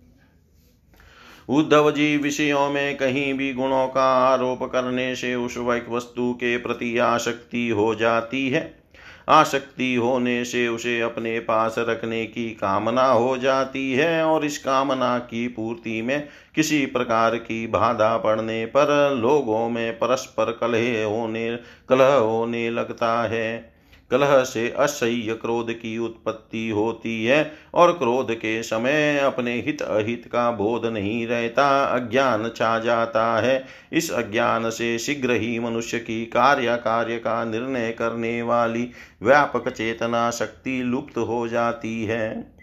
उद्धव 1.49 1.91
जी 1.91 2.17
विषयों 2.17 2.71
में 2.71 2.97
कहीं 2.97 3.35
भी 3.35 3.53
गुणों 3.53 3.87
का 3.89 4.05
आरोप 4.27 4.63
करने 4.63 5.15
से 5.15 5.35
उस 5.35 5.59
वस्तु 5.59 6.33
के 6.33 6.57
प्रति 6.57 6.99
आसक्ति 6.99 7.69
हो 7.69 7.95
जाती 7.95 8.49
है। 8.49 8.84
आसक्ति 9.29 9.95
होने 9.95 10.45
से 10.45 10.69
उसे 10.69 11.01
अपने 11.01 11.41
पास 11.41 11.75
रखने 11.79 12.27
की 12.27 12.51
कामना 12.51 13.07
हो 13.07 13.39
जाती 13.39 13.93
है 13.93 14.25
और 14.25 14.45
इस 14.45 14.59
कामना 14.59 15.19
की 15.19 15.49
पूर्ति 15.49 16.03
में 16.03 16.29
किसी 16.55 16.87
प्रकार 16.87 17.37
की 17.37 17.67
बाधा 17.67 18.17
पड़ने 18.17 18.67
पर 18.67 19.17
लोगों 19.21 19.69
में 19.69 19.93
परस्पर 19.93 20.53
कलह 20.53 21.05
होने 21.05 21.59
कलह 21.89 22.15
होने 22.15 22.71
लगता 22.71 23.23
है। 23.23 23.74
कलह 24.11 24.43
से 24.45 24.69
असह्य 24.71 25.35
क्रोध 25.35 25.73
की 25.73 25.99
उत्पत्ति 25.99 26.69
होती 26.69 27.25
है, 27.25 27.53
और 27.75 27.93
क्रोध 27.93 28.35
के 28.35 28.63
समय 28.63 29.19
अपने 29.19 29.55
हित 29.61 29.83
अहित 29.83 30.29
का 30.33 30.51
बोध 30.51 30.87
नहीं 30.87 31.27
रहता, 31.27 31.85
अज्ञान 31.85 32.51
छा 32.57 32.79
जाता 32.79 33.41
है। 33.41 33.65
इस 33.93 34.11
अज्ञान 34.13 34.71
से 34.71 34.99
शीघ्र 34.99 35.31
ही 35.31 35.59
मनुष्य 35.59 35.99
की 35.99 36.25
कार्य 36.27 36.77
कार्य 36.77 37.19
का 37.19 37.45
निर्णय 37.45 37.91
करने 37.93 38.43
वाली 38.43 38.91
व्यापक 39.23 39.69
चेतना 39.69 40.31
शक्ति 40.31 40.83
लुप्त 40.83 41.19
हो 41.19 41.49
जाती 41.49 42.05
है। 42.05 42.54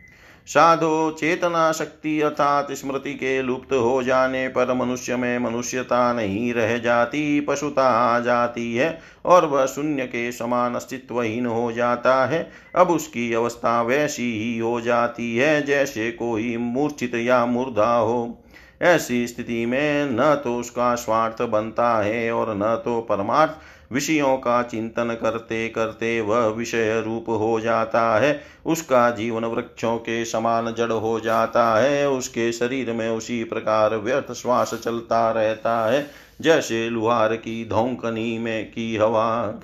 साधो 0.51 1.11
चेतना 1.11 1.71
शक्ति 1.71 2.21
अर्थात 2.21 2.71
स्मृति 2.71 3.13
के 3.13 3.41
लुप्त 3.41 3.73
हो 3.73 4.01
जाने 4.03 4.47
पर 4.47 4.73
मनुष्य 4.73 5.15
में 5.15 5.39
मनुष्यता 5.39 6.13
नहीं 6.13 6.53
रह 6.53 6.77
जाती, 6.77 7.39
पशुता 7.39 7.87
आ 7.87 8.19
जाती 8.19 8.75
है 8.75 8.99
और 9.25 9.45
वह 9.45 9.65
शून्य 9.65 10.05
के 10.05 10.31
समान 10.31 10.75
अस्तित्वहीन 10.75 11.45
हो 11.45 11.71
जाता 11.71 12.25
है। 12.25 12.51
अब 12.75 12.89
उसकी 12.89 13.33
अवस्था 13.33 13.81
वैसी 13.81 14.31
ही 14.43 14.57
हो 14.59 14.81
जाती 14.81 15.35
है 15.37 15.61
जैसे 15.61 16.11
कोई 16.11 16.57
मूर्छित 16.57 17.15
या 17.15 17.45
मुर्दा 17.45 17.93
हो। 17.95 18.43
ऐसी 18.81 19.27
स्थिति 19.27 19.65
में 19.65 20.09
न 20.11 20.41
तो 20.43 20.57
उसका 20.57 20.95
स्वार्थ 20.95 21.41
बनता 21.41 21.97
है 21.97 22.31
और 22.31 22.55
न 22.57 22.81
तो 22.85 23.01
परमार्थ 23.01 23.80
विषयों 23.91 24.37
का 24.37 24.63
चिंतन 24.63 25.17
करते 25.21 25.69
करते 25.69 26.21
वह 26.21 26.47
विषय 26.47 27.01
रूप 27.01 27.25
हो 27.29 27.59
जाता 27.59 28.19
है। 28.19 28.41
उसका 28.65 29.11
जीवन 29.11 29.45
वृक्षों 29.45 29.97
के 29.97 30.25
समान 30.25 30.73
जड़ 30.73 30.91
हो 30.91 31.19
जाता 31.19 31.75
है। 31.79 32.09
उसके 32.09 32.51
शरीर 32.51 32.93
में 32.93 33.09
उसी 33.09 33.43
प्रकार 33.43 33.95
व्यर्थ 33.95 34.33
श्वास 34.33 34.73
चलता 34.73 35.31
रहता 35.31 35.85
है। 35.91 36.11
जैसे 36.41 36.89
लुहार 36.89 37.35
की 37.35 37.65
धोंकनी 37.65 38.37
में 38.37 38.71
की 38.71 38.97
हवा। 38.97 39.59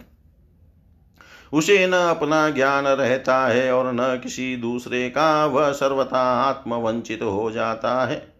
उसे 1.53 1.87
न 1.87 1.93
अपना 1.93 2.49
ज्ञान 2.49 2.87
रहता 2.87 3.47
है 3.47 3.71
और 3.71 3.93
न 3.93 4.19
किसी 4.23 4.55
दूसरे 4.55 5.09
का। 5.09 5.45
वह 5.45 5.71
सर्वथा 5.71 6.21
आत्मवंचित 6.21 7.21
हो 7.21 7.51
जाता 7.51 8.05
है। 8.05 8.36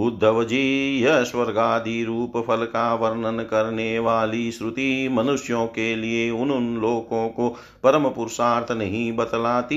उद्धव 0.00 0.42
जी 0.44 0.60
यह 1.00 1.22
स्वर्गादि 1.22 2.02
रूप 2.04 2.36
फल 2.46 2.64
का 2.64 2.94
वर्णन 2.94 3.42
करने 3.42 3.98
वाली 3.98 4.50
श्रुति 4.52 5.08
मनुष्यों 5.12 5.66
के 5.66 5.94
लिए 5.96 6.30
उन 6.30 6.50
उन 6.50 6.76
लोकों 6.76 7.28
को 7.28 7.48
परम 7.84 8.08
पुरुषार्थ 8.08 8.72
नहीं 8.72 9.12
बतलाती, 9.12 9.76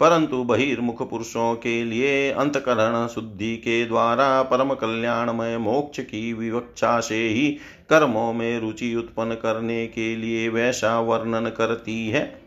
परंतु 0.00 0.42
बहिर्मुख 0.44 1.08
पुरुषों 1.10 1.54
के 1.54 1.82
लिए 1.84 2.30
अंतकरण 2.30 3.06
शुद्धि 3.06 3.56
के 3.56 3.84
द्वारा 3.84 4.42
परम 4.42 4.74
कल्याणमय 4.74 5.58
मोक्ष 5.58 6.00
की 6.00 6.32
विवक्षा 6.32 6.98
से 7.00 7.26
ही 7.28 7.48
कर्मों 7.90 8.32
में 8.32 8.58
रुचि 8.60 8.94
उत्पन्न 8.94 9.34
करने 9.34 9.86
के 9.86 10.14
लिए 10.16 10.48
वैसा 10.48 10.98
वर्णन 11.00 11.48
करती 11.48 12.08
है। 12.08 12.40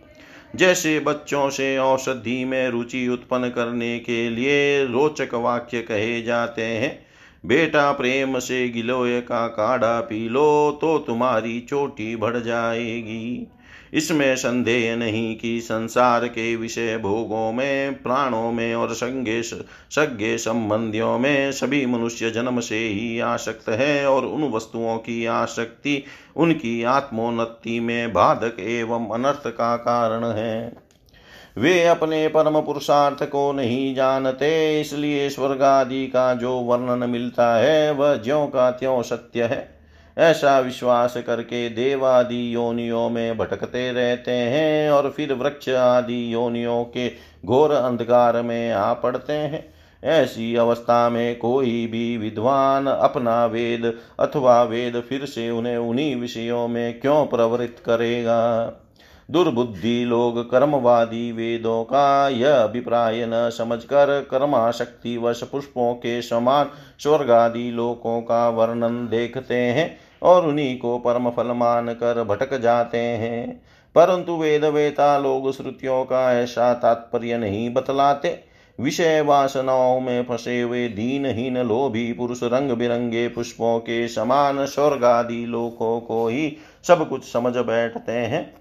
जैसे 0.56 1.00
बच्चों 1.00 1.50
से 1.50 1.78
औषधि 1.78 2.44
में 2.46 2.70
रुचि 2.70 3.08
उत्पन्न 3.08 3.50
करने 3.50 3.98
के 4.00 4.30
लिए 4.30 4.86
रोचक 4.86 5.34
वाक्य 5.34 5.82
कहे 5.82 6.22
जाते 6.22 6.62
हैं 6.62 7.11
बेटा 7.44 7.92
प्रेम 7.92 8.38
से 8.40 8.68
गिलोय 8.70 9.20
का 9.22 9.48
काढ़ा 9.48 10.00
पी 10.02 10.28
लो 10.30 10.72
तो 10.72 10.98
तुम्हारी 10.98 11.60
चोटी 11.60 12.16
बढ़ 12.16 12.38
जाएगी। 12.38 13.48
इसमें 13.94 14.36
संदेह 14.36 14.96
नहीं 14.96 15.36
कि 15.36 15.60
संसार 15.62 16.28
के 16.28 16.56
विषय 16.56 16.98
भोगों 16.98 17.52
में, 17.52 17.94
प्राणों 17.94 18.52
में 18.52 18.76
और 18.76 18.94
संगे 18.94 19.42
सज्ञे 19.42 20.38
संबंधियों 20.38 21.18
में 21.20 21.52
सभी 21.52 21.86
मनुष्य 21.86 22.30
जन्म 22.32 22.60
से 22.60 22.78
ही 22.78 23.20
आसक्त 23.20 23.70
है 23.70 24.06
और 24.08 24.26
उन 24.26 24.44
वस्तुओं 24.44 24.98
की 24.98 25.26
आसक्ति 25.26 26.04
उनकी 26.36 26.84
आत्मोन्नति 26.84 27.80
में 27.80 28.14
बाधक 28.14 28.60
एवं 28.60 29.10
अनर्थ 29.10 29.48
का 29.48 29.76
कारण 29.78 30.26
है। 30.26 30.81
वे 31.58 31.86
अपने 31.86 32.28
परम 32.28 32.62
पुरुषार्थ 32.62 33.24
को 33.24 33.52
नहीं 33.52 33.96
जानते, 33.96 34.82
इसलिए 34.82 35.30
स्वर्ग 35.30 35.62
आदि 35.62 36.08
का 36.08 36.34
जो 36.34 36.54
वर्णन 36.54 37.10
मिलता 37.10 37.56
है, 37.56 37.92
वह 37.92 38.16
ज्यो 38.16 38.46
का 38.46 38.72
त्यों 38.72 39.02
सत्य 39.02 39.44
है। 39.44 39.82
ऐसा 40.18 40.60
विश्वास 40.60 41.18
करके 41.18 41.70
देवादि 41.70 42.56
योनियों 42.56 43.10
में 43.10 43.38
भटकते 43.38 43.92
रहते 43.92 44.32
हैं 44.32 44.92
और 44.92 45.10
फिर 45.10 45.34
वृक्ष 45.34 45.70
आदि 45.70 46.34
योनियों 46.34 46.84
के 46.84 47.12
घोर 47.46 47.72
अंधकार 47.72 48.42
में 48.42 48.72
आ 48.72 48.94
पड़ते 48.94 49.34
हैं। 49.34 49.74
ऐसी 50.04 50.56
अवस्था 50.56 51.10
में 51.10 51.38
कोई 51.40 51.88
भी 51.88 52.18
विद्वान 52.18 52.88
अपना 52.88 53.46
वेद 53.46 53.94
अथवा 54.20 54.64
वेद 54.64 55.04
फिर 55.10 55.26
से 55.26 55.50
उन्हें 55.50 55.78
उन्हीं 55.78 56.16
विषयों 56.16 56.68
में 56.68 57.00
क्यों 57.00 57.26
प्रवृत्त 57.26 57.84
करेगा? 57.86 58.66
दुर्बुद्धि 59.32 60.06
लोग 60.06 60.52
कर्मवादी 60.52 61.32
वेदों 61.32 61.84
का 61.84 62.30
यह 62.30 62.56
अभिप्राय 62.56 63.26
न 63.26 63.32
समझकर 63.34 64.28
कर्माशक्ति 64.32 65.18
वश 65.18 65.44
पुष्पों 65.44 65.94
के 65.94 66.22
समान 66.22 66.68
स्वर्गादि 67.00 67.72
लोकों 67.72 68.22
का 68.22 68.50
वर्णन 68.50 69.08
देखते 69.08 69.56
हैं 69.56 69.98
और 70.24 70.48
उन्हीं 70.48 70.80
को 70.80 70.98
परम 70.98 71.30
फल 71.30 71.48
मान 71.48 71.94
कर 71.94 72.24
भटक 72.24 72.58
जाते 72.60 72.98
हैं। 72.98 73.62
परंतु 73.96 74.34
वेद 74.34 74.66
वेता 74.66 75.18
लोग 75.18 75.54
श्रुतियों 75.54 76.06
का 76.06 76.40
ऐसा 76.40 76.74
तात्पर्य 76.74 77.38
नहीं 77.38 77.74
बतलाते। 77.74 78.44
विषय 78.80 79.22
वासनाओं 79.22 80.00
में 80.00 80.24
फंसे 80.24 80.62
हुए 80.62 80.88
दीनहीन 80.88 81.58
लोभी 81.58 82.14
पुरुष 82.14 82.44
रंग 82.44 82.72
बिरंगे 82.72 83.28
पुष्पों 83.28 83.80
के 83.80 84.08
समान 84.08 84.66
स्वर्ग 84.66 85.04
आदि 85.04 85.46
लोकों 85.46 86.00
को 86.00 86.28
ही 86.28 86.58
सब 86.84 87.10
कुछ 87.10 87.32
समझ 87.34 87.58
बैठते 87.58 88.12
हैं। 88.12 88.61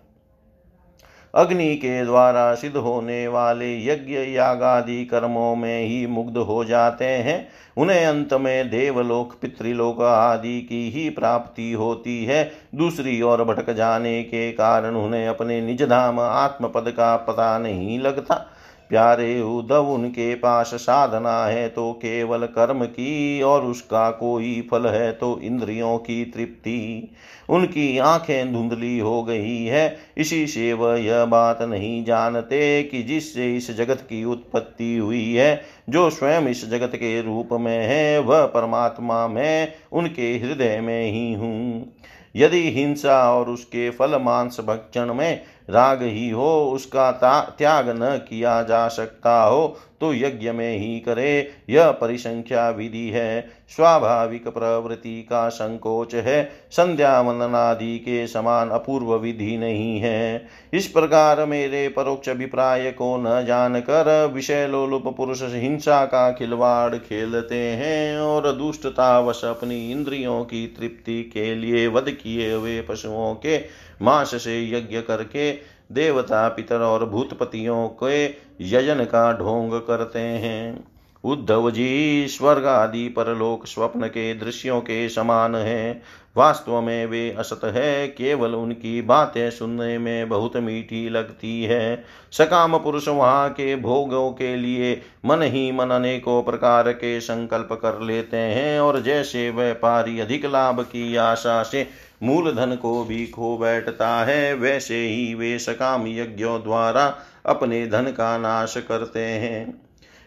अग्नि 1.35 1.75
के 1.77 2.05
द्वारा 2.05 2.55
सिद्ध 2.55 2.77
होने 2.77 3.29
वाले 3.29 3.85
यज्ञ 3.87 4.15
यागादि 4.15 5.05
कर्मों 5.05 5.57
में 5.57 5.85
ही 5.85 6.07
मुग्ध 6.07 6.37
हो 6.37 6.65
जाते 6.65 7.05
हैं। 7.05 7.49
उन्हें 7.77 8.07
अंत 8.07 8.35
में 8.35 8.71
देवलोक, 8.71 9.35
पितृलोक 9.43 10.01
आदि 10.01 10.61
की 10.61 10.91
ही 10.91 11.11
प्राप्ति 11.11 11.73
होती 11.73 12.25
है। 12.25 12.53
दूसरी 12.75 13.23
ओर 13.23 13.45
भटक 13.45 13.71
जाने 13.71 14.23
के 14.23 14.53
कारण 14.53 14.95
उन्हें 14.95 15.29
अपने 15.29 15.61
निज 15.61 15.83
धाम 15.83 16.21
आत्मपद 16.21 16.91
का 16.91 17.17
पता 17.17 17.59
नहीं 17.59 17.99
लगता। 17.99 18.47
प्यारे 18.91 19.41
उद्धव, 19.41 19.89
उनके 19.89 20.35
पास 20.35 20.71
साधना 20.75 21.45
है 21.47 21.69
तो 21.69 21.93
केवल 21.93 22.47
कर्म 22.47 22.85
की, 22.85 23.43
और 23.43 23.65
उसका 23.65 24.11
कोई 24.11 24.69
फल 24.71 24.87
है 24.87 25.11
तो 25.13 25.39
इंद्रियों 25.43 25.97
की 25.99 26.25
तृप्ति। 26.25 27.11
उनकी 27.49 27.99
आँखें 27.99 28.53
धुंधली 28.53 28.99
हो 28.99 29.23
गई 29.23 29.65
है, 29.65 29.97
इसी 30.17 30.47
से 30.47 30.73
वह 30.73 30.99
यह 30.99 31.25
बात 31.25 31.63
नहीं 31.63 32.05
जानते 32.05 32.83
कि 32.83 33.03
जिससे 33.03 33.57
इस 33.57 33.71
जगत 33.71 34.01
की 34.01 34.25
उत्पत्ति 34.25 34.97
हुई 34.97 35.33
है, 35.35 35.63
जो 35.91 36.09
स्वयं 36.11 36.43
इस 36.43 36.69
जगत 36.71 36.97
के 36.97 37.21
रूप 37.23 37.49
में 37.53 37.79
है, 37.79 38.19
वह 38.19 38.45
परमात्मा 38.47 39.27
में 39.29 39.73
उनके 39.93 40.33
हृदय 40.39 40.81
में 40.81 41.11
ही 41.13 41.33
हूँ। 41.33 41.93
यदि 42.37 42.71
हिंसा 42.71 43.33
और 43.33 43.49
उसके 43.49 43.91
फल 43.91 44.17
मांस 44.23 44.61
भक्षण 44.61 45.15
में 45.15 45.43
राग 45.71 46.03
ही 46.03 46.29
हो, 46.31 46.71
उसका 46.75 47.11
त्याग 47.59 47.89
न 47.93 48.17
किया 48.29 48.63
जा 48.63 48.87
सकता 48.89 49.43
हो 49.43 49.77
तो 50.01 50.13
यज्ञ 50.15 50.51
में 50.51 50.77
ही 50.79 50.99
करे, 50.99 51.51
यह 51.71 51.91
परिसंख्या 51.91 52.69
विधि 52.71 53.09
है। 53.09 53.41
स्वाभाविक 53.69 54.47
प्रवृत्ति 54.49 55.21
का 55.23 55.49
संकोच 55.49 56.15
है, 56.15 56.43
संध्या 56.71 57.21
वंदनादि 57.21 57.99
के 57.99 58.27
समान 58.27 58.69
अपूर्व 58.69 59.15
विधि 59.15 59.57
नहीं 59.57 59.99
है। 60.01 60.49
इस 60.73 60.87
प्रकार 60.87 61.45
मेरे 61.47 61.87
परोक्ष 61.89 62.29
अभिप्राय 62.29 62.91
को 62.93 63.17
न 63.17 63.45
जानकर 63.47 64.31
विषय 64.35 64.67
लोलुप 64.67 65.09
पुरुष 65.17 65.43
हिंसा 65.45 66.05
का 66.05 66.31
खिलवाड़ 66.31 66.95
खेलते 66.97 67.61
हैं 67.75 68.19
और 68.19 68.51
दुष्टतावश 68.53 69.45
अपनी 69.45 69.91
इंद्रियों 69.91 70.43
की 70.45 70.67
तृप्ति 70.79 71.23
के 71.25 71.55
लिए 71.55 71.87
वध 71.89 72.11
किए 72.13 72.53
हुए 72.53 72.81
पशुओं 72.81 73.35
के 73.37 73.59
मांस 74.03 74.35
से 74.35 74.61
यज्ञ 74.71 75.01
करके 75.01 75.53
देवता 75.93 76.49
पितर 76.49 76.81
और 76.81 77.05
भूतपतियों 77.07 77.89
के 77.89 78.25
यजन 78.61 79.05
का 79.05 79.33
ढोंग 79.33 79.73
करते 79.73 80.19
हैं। 80.19 80.85
उद्धव 81.25 81.71
जी 81.71 82.27
स्वर्ग 82.29 82.67
आदि 82.67 83.09
परलोक 83.09 83.67
स्वप्न 83.67 84.07
के 84.07 84.35
दृश्यों 84.35 84.81
के 84.81 85.09
समान 85.09 85.55
है। 85.55 86.03
वास्तव 86.37 86.81
में 86.81 87.07
वे 87.07 87.31
असत 87.39 87.61
है, 87.65 88.09
केवल 88.09 88.55
उनकी 88.55 89.03
बातें 89.03 89.51
सुनने 89.51 89.99
में 89.99 90.29
बहुत 90.29 90.57
मीठी 90.57 91.09
लगती 91.09 91.63
है। 91.65 92.05
सकाम 92.33 92.79
पुरुष 92.79 93.09
वहाँ 93.09 93.51
के 93.51 93.77
भोगों 93.77 94.31
के 94.31 94.57
लिए 94.57 95.03
मन 95.27 95.43
ही 95.43 95.73
मन 95.73 95.91
अनेकों 95.91 96.43
प्रकार 96.43 96.93
के 96.93 97.21
संकल्प 97.21 97.69
कर 97.73 98.01
लेते 98.01 98.37
हैं 98.37 98.81
और 98.81 99.01
जैसे 99.01 99.51
व्यापारी 99.51 100.21
अधिक 100.21 100.47
लाभ 100.47 100.81
की 100.81 101.17
आशा 101.17 101.63
से 101.63 101.87
मूलधन 102.23 102.77
को 102.77 103.05
भी 103.05 103.27
खो 103.27 103.59
बैठता 103.59 104.25
है, 104.25 104.55
वैसे 104.55 105.07
ही 105.07 105.35
वे 105.35 105.59
सकाम 105.59 106.07
यज्ञों 106.07 106.63
द्वारा 106.63 107.19
अपने 107.47 107.87
धन 107.87 108.03
का 108.03 108.39
नाश 108.39 108.75
करते 108.77 109.21
हैं। 109.21 109.83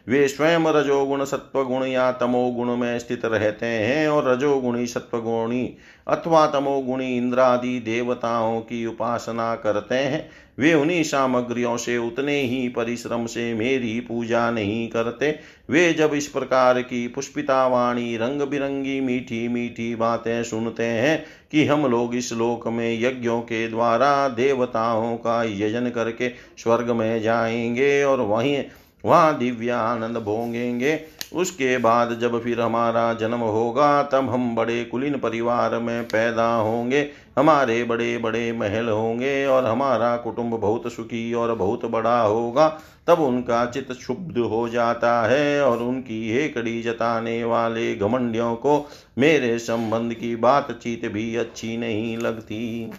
वे 0.07 0.27
स्वयं 0.27 0.65
रजोगुण 0.67 1.25
सत्वगुण 1.25 1.83
या 1.83 2.11
तमोगुण 2.11 2.75
में 2.75 2.99
स्थित 2.99 3.25
रहते 3.25 3.65
हैं 3.65 4.07
और 4.07 4.27
रजोगुणी 4.27 4.87
सत्वगुणी 4.87 5.77
अथवा 6.07 6.47
तमोगुणी 6.47 7.17
इंद्रादि 7.17 7.79
देवताओं 7.79 8.61
की 8.61 8.85
उपासना 8.85 9.55
करते 9.55 9.95
हैं। 9.95 10.29
वे 10.59 10.73
उन्हीं 10.73 11.03
सामग्रियों 11.03 11.77
से 11.77 11.97
उतने 11.97 12.41
ही 12.41 12.69
परिश्रम 12.69 13.25
से 13.25 13.53
मेरी 13.53 13.99
पूजा 13.99 14.51
नहीं 14.51 14.87
करते। 14.89 15.39
वे 15.69 15.93
जब 15.93 16.13
इस 16.13 16.27
प्रकार 16.27 16.81
की 16.81 17.07
पुष्पिता 17.07 17.67
वाणी 17.67 18.17
रंग 18.17 18.41
बिरंगी 18.41 19.01
मीठी 19.01 19.47
मीठी 19.47 19.95
बातें 19.95 20.43
सुनते 20.43 20.83
हैं 20.83 21.25
कि 21.51 21.65
हम 21.65 21.85
लोग 21.85 22.15
इस 22.15 22.33
लोक 22.33 22.67
में 22.67 23.01
यज्ञों 23.01 23.41
के 23.41 23.67
द्वारा 23.67 24.27
देवताओं 24.27 25.15
का 25.17 25.43
यजन 25.43 25.89
करके 25.89 26.29
स्वर्ग 26.29 26.91
में 26.91 27.21
जाएँगे 27.21 28.03
और 28.03 28.21
वहीं 28.21 28.63
वहाँ 29.05 29.37
दिव्य 29.37 29.69
आनंद 29.69 30.17
भोगेंगे। 30.17 30.99
उसके 31.33 31.77
बाद 31.77 32.19
जब 32.19 32.43
फिर 32.43 32.61
हमारा 32.61 33.13
जन्म 33.13 33.37
होगा, 33.37 34.03
तब 34.03 34.29
हम 34.29 34.55
बड़े 34.55 34.83
कुलीन 34.85 35.17
परिवार 35.17 35.79
में 35.79 36.03
पैदा 36.03 36.55
होंगे। 36.55 37.09
हमारे 37.37 37.83
बड़े 37.83 38.17
बड़े 38.17 38.51
महल 38.51 38.89
होंगे 38.89 39.45
और 39.45 39.65
हमारा 39.65 40.17
कुटुंब 40.17 40.53
बहुत 40.53 40.93
सुखी 40.93 41.33
और 41.33 41.55
बहुत 41.55 41.85
बड़ा 41.85 42.21
होगा। 42.21 42.67
तब 43.07 43.19
उनका 43.19 43.65
चित्त 43.65 43.91
क्षुब्ध 43.91 44.37
हो 44.37 44.69
जाता 44.69 45.27
है 45.27 45.61
और 45.61 45.77
उनकी 45.77 46.31
हेकड़ी 46.31 46.81
जताने 46.81 47.43
वाले 47.43 47.95
घमंडियों 47.95 48.55
को 48.55 48.89
मेरे 49.17 49.59
संबंध 49.59 50.13
की 50.13 50.35
बातचीत 50.35 51.05
भी 51.05 51.35
अच्छी 51.35 51.77
नहीं 51.77 52.17
लगती। 52.17 52.91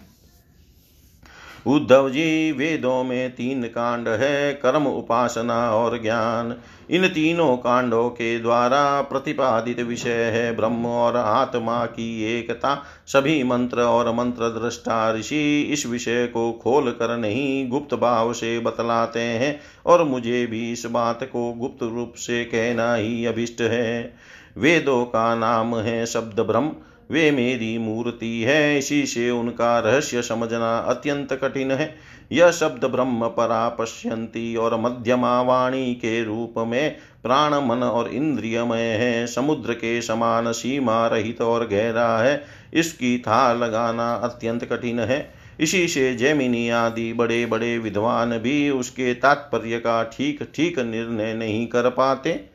उद्धव 1.67 2.09
जी, 2.09 2.51
वेदों 2.51 3.03
में 3.03 3.31
तीन 3.31 3.63
कांड 3.63 4.07
है, 4.07 4.53
कर्म, 4.53 4.85
उपासना 4.85 5.71
और 5.71 6.01
ज्ञान। 6.01 6.55
इन 6.89 7.07
तीनों 7.07 7.57
कांडों 7.57 8.09
के 8.09 8.39
द्वारा 8.39 9.01
प्रतिपादित 9.01 9.79
विषय 9.79 10.23
है, 10.23 10.55
ब्रह्म 10.55 10.85
और 10.85 11.15
आत्मा 11.15 11.85
की 11.85 12.39
एकता। 12.39 12.83
सभी 13.07 13.43
मंत्र 13.43 13.81
और 13.81 14.13
मंत्र 14.13 14.49
दृष्टा 14.49 15.13
ऋषि 15.13 15.61
इस 15.61 15.85
विषय 15.85 16.27
को 16.27 16.51
खोल 16.51 16.91
कर 16.91 17.17
नहीं 17.17 17.69
गुप्त 17.69 17.95
भाव 17.95 18.33
से 18.33 18.59
बतलाते 18.59 19.19
हैं 19.19 19.59
और 19.85 20.03
मुझे 20.03 20.45
भी 20.45 20.71
इस 20.71 20.85
बात 20.85 21.23
को 21.23 21.53
गुप्त 21.53 21.83
रूप 21.83 22.13
से 22.15 22.43
कहना 22.43 22.95
ही 22.95 23.25
अभिष्ट 23.25 23.61
है। 23.61 24.13
वेदों 24.57 25.05
का 25.05 25.35
नाम 25.35 25.75
है 25.75 26.05
शब्द 26.05 26.39
ब्रह्म। 26.39 26.71
वे 27.11 27.31
मेरी 27.31 27.77
मूर्ति 27.77 28.41
है। 28.41 28.77
इसी 28.77 29.05
से 29.05 29.29
उनका 29.29 29.79
रहस्य 29.79 30.21
समझना 30.21 30.77
अत्यंत 30.77 31.33
कठिन 31.33 31.71
है। 31.71 31.95
यह 32.31 32.51
शब्द 32.51 32.85
ब्रह्म 32.85 33.27
परा 33.27 33.69
पश्यंती 33.69 34.55
और 34.55 34.79
मध्यमा 34.81 35.41
वाणी 35.41 35.93
के 35.93 36.23
रूप 36.23 36.53
में 36.57 36.95
प्राण, 37.23 37.53
मन 37.53 37.83
और 37.83 38.09
इंद्रियमय 38.09 38.81
है। 38.81 39.27
समुद्र 39.27 39.73
के 39.73 40.01
समान 40.01 40.51
सीमा 40.51 41.07
रहित 41.07 41.41
और 41.41 41.67
गहरा 41.67 42.17
है। 42.17 42.43
इसकी 42.73 43.17
था 43.17 43.53
लगाना 43.53 44.13
अत्यंत 44.13 44.65
कठिन 44.65 44.99
है। 44.99 45.33
इसी 45.59 45.87
से 45.87 46.15
जैमिनी 46.15 46.69
आदि 46.69 47.13
बड़े 47.13 47.45
बड़े 47.45 47.77
विद्वान 47.77 48.37
भी 48.37 48.69
उसके 48.69 49.13
तात्पर्य 49.13 49.77
का 49.79 50.03
ठीक 50.03 50.43
ठीक 50.55 50.79
निर्णय 50.79 51.33
नहीं 51.33 51.67
कर 51.67 51.89
पाते। 51.89 52.54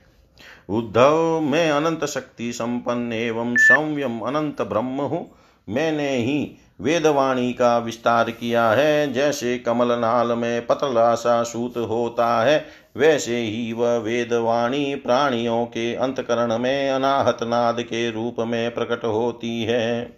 उद्धव 0.70 1.40
मैं 1.40 1.70
अनंत 1.70 2.04
शक्ति 2.04 2.52
संपन्न 2.52 3.12
एवं 3.12 3.56
संयम 3.56 4.20
अनंत 4.20 4.62
ब्रह्म 4.62 5.00
हूँ। 5.00 5.30
मैंने 5.68 6.16
ही 6.16 6.56
वेदवाणी 6.80 7.52
का 7.52 7.78
विस्तार 7.78 8.30
किया 8.30 8.70
है। 8.70 9.12
जैसे 9.12 9.58
कमल 9.58 9.92
नाल 9.92 10.32
में 10.32 10.66
पतला 10.66 11.14
सा 11.14 11.42
सूत 11.42 11.76
होता 11.76 12.44
है, 12.44 12.66
वैसे 12.96 13.36
ही 13.36 13.72
वह 13.72 13.96
वेदवाणी 13.96 14.94
प्राणियों 14.94 15.66
के 15.66 15.94
अंतकरण 15.94 16.58
में 16.58 16.90
अनाहत 16.90 17.38
नाद 17.42 17.80
के 17.80 18.10
रूप 18.10 18.36
में 18.40 18.74
प्रकट 18.74 19.04
होती 19.04 19.62
है। 19.62 20.16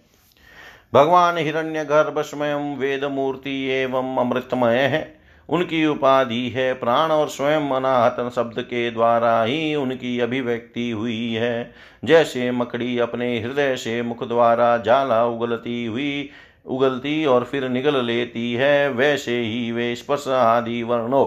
भगवान 0.93 1.37
हिरण्य 1.37 1.85
गर्भ 1.85 2.21
स्वयं 2.21 2.77
वेद 2.77 3.03
मूर्ति 3.03 3.69
एवं 3.69 4.17
अमृतमय 4.17 4.77
है। 4.77 5.22
उनकी 5.49 5.85
उपाधि 5.85 6.49
है। 6.49 6.73
प्राण 6.73 7.11
और 7.11 7.27
स्वयं 7.27 7.69
अनाहत 7.69 8.31
शब्द 8.35 8.61
के 8.61 8.89
द्वारा 8.91 9.43
ही 9.43 9.75
उनकी 9.75 10.19
अभिव्यक्ति 10.19 10.89
हुई 10.91 11.33
है। 11.33 11.73
जैसे 12.03 12.51
मकड़ी 12.51 12.97
अपने 12.99 13.39
हृदय 13.39 13.75
से 13.75 14.01
मुख 14.01 14.27
द्वारा 14.27 14.77
जाला 14.77 15.25
उगलती 15.25 15.85
हुई, 15.85 16.29
उगलती 16.65 17.25
और 17.25 17.43
फिर 17.43 17.69
निगल 17.69 18.05
लेती 18.05 18.53
है, 18.53 18.89
वैसे 18.89 19.39
ही 19.39 19.71
वे 19.71 19.95
स्पर्श 19.95 20.27
आदि 20.27 20.83
वर्णों 20.83 21.25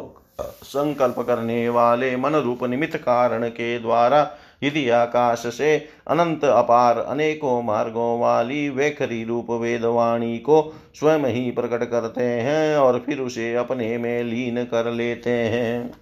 संकल्प 0.62 1.18
करने 1.18 1.68
वाले 1.68 2.16
मन 2.16 2.34
रूप 2.34 2.64
निमित्त 2.64 2.96
कारण 2.96 3.48
के 3.48 3.78
द्वारा 3.78 4.22
यदि 4.62 4.88
आकाश 4.90 5.46
से 5.46 5.76
अनंत 6.08 6.44
अपार 6.44 6.98
अनेकों 6.98 7.62
मार्गों 7.62 8.18
वाली 8.20 8.68
वेखरी 8.68 9.24
रूप 9.24 9.50
वेदवाणी 9.50 10.38
को 10.38 10.74
स्वयं 10.94 11.24
ही 11.24 11.50
प्रकट 11.50 11.90
करते 11.90 12.22
हैं 12.22 12.76
और 12.76 12.98
फिर 12.98 13.20
उसे 13.20 13.54
अपने 13.54 13.96
में 13.98 14.22
लीन 14.24 14.64
कर 14.64 14.90
लेते 14.90 15.30
हैं। 15.30 15.94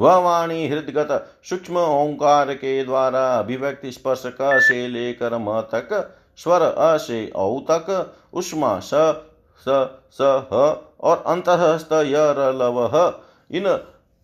वह 0.00 0.16
वाणी 0.16 0.68
हृदगत 0.68 1.08
सूक्ष्म 1.44 1.76
ओंकार 1.76 2.54
के 2.54 2.84
द्वारा 2.84 3.24
अभिव्यक्ति 3.38 3.92
स्पर्श 3.92 4.22
क 4.40 4.60
से 4.62 4.86
लेकर 4.88 5.38
म 5.38 5.60
तक, 5.74 6.16
स्वर 6.36 6.62
अ 6.62 6.96
से 6.96 7.30
औ 7.36 7.60
तक, 7.60 8.12
उष्मा 8.32 8.78
स 8.78 8.90
स 9.66 9.98
स, 10.12 10.48
ह 10.52 10.56
और 11.00 11.24
र 12.36 12.52
लव 12.54 12.78
इन 13.52 13.64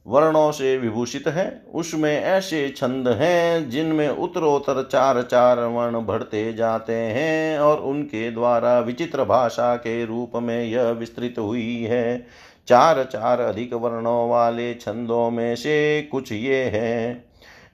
वर्णों 0.07 0.53
से 0.53 0.77
विभूषित 0.79 1.29
है, 1.29 1.63
उसमें 1.75 2.23
ऐसे 2.23 2.69
छंद 2.69 3.09
हैं 3.09 3.71
जिनमें 3.71 4.09
उत्तरोत्तर 4.09 4.89
चार 4.93 5.23
चार 5.23 5.61
वर्ण 5.61 6.01
बढ़ते 6.01 6.53
जाते 6.53 6.93
हैं 6.93 7.59
और 7.59 7.81
उनके 7.81 8.31
द्वारा 8.31 8.79
विचित्र 8.81 9.25
भाषा 9.25 9.77
के 9.77 10.05
रूप 10.05 10.33
में 10.37 10.65
यह 10.65 10.91
विस्तृत 10.91 11.35
हुई 11.39 11.83
है। 11.83 12.27
चार 12.69 13.03
चार 13.05 13.41
अधिक 13.41 13.75
वर्णों 13.75 14.29
वाले 14.31 14.75
छंदों 14.75 15.31
में 15.31 15.57
से 15.57 16.03
कुछ 16.03 16.33
ये 16.33 16.65
हैं। 16.65 17.25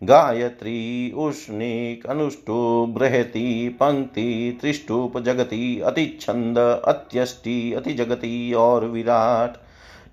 गायत्री, 0.03 1.13
उष्णिक, 1.17 2.07
अनुष्टुप, 2.07 2.95
बृहति, 2.99 3.69
पंक्ति, 3.81 4.59
त्रिष्टुप, 4.61 5.19
जगति, 5.19 5.81
अतिछंद, 5.85 6.59
अत्यष्टि 6.85 7.73
अति 7.73 7.93
जगति 7.93 8.55
और 8.55 8.85
विराट। 8.85 9.57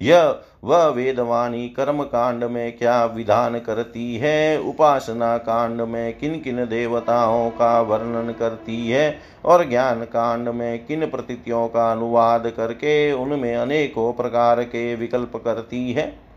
यह 0.01 0.39
वह 0.63 0.87
वेदवाणी 0.87 1.69
कर्म 1.69 2.03
कांड 2.03 2.43
में 2.43 2.77
क्या 2.77 3.05
विधान 3.05 3.59
करती 3.59 4.15
है? 4.15 4.59
उपासना 4.61 5.37
कांड 5.37 5.81
में 5.81 6.17
किन 6.17 6.39
किन 6.39 6.65
देवताओं 6.65 7.49
का 7.49 7.81
वर्णन 7.81 8.31
करती 8.31 8.89
है? 8.89 9.19
और 9.45 9.69
ज्ञान 9.69 10.03
कांड 10.03 10.49
में 10.49 10.85
किन 10.85 11.09
प्रतीतियों 11.09 11.67
का 11.67 11.91
अनुवाद 11.91 12.47
करके 12.57 13.11
उनमें 13.11 13.55
अनेकों 13.55 14.13
प्रकार 14.13 14.63
के 14.63 14.95
विकल्प 14.95 15.35
करती 15.35 15.91
है? 15.91 16.28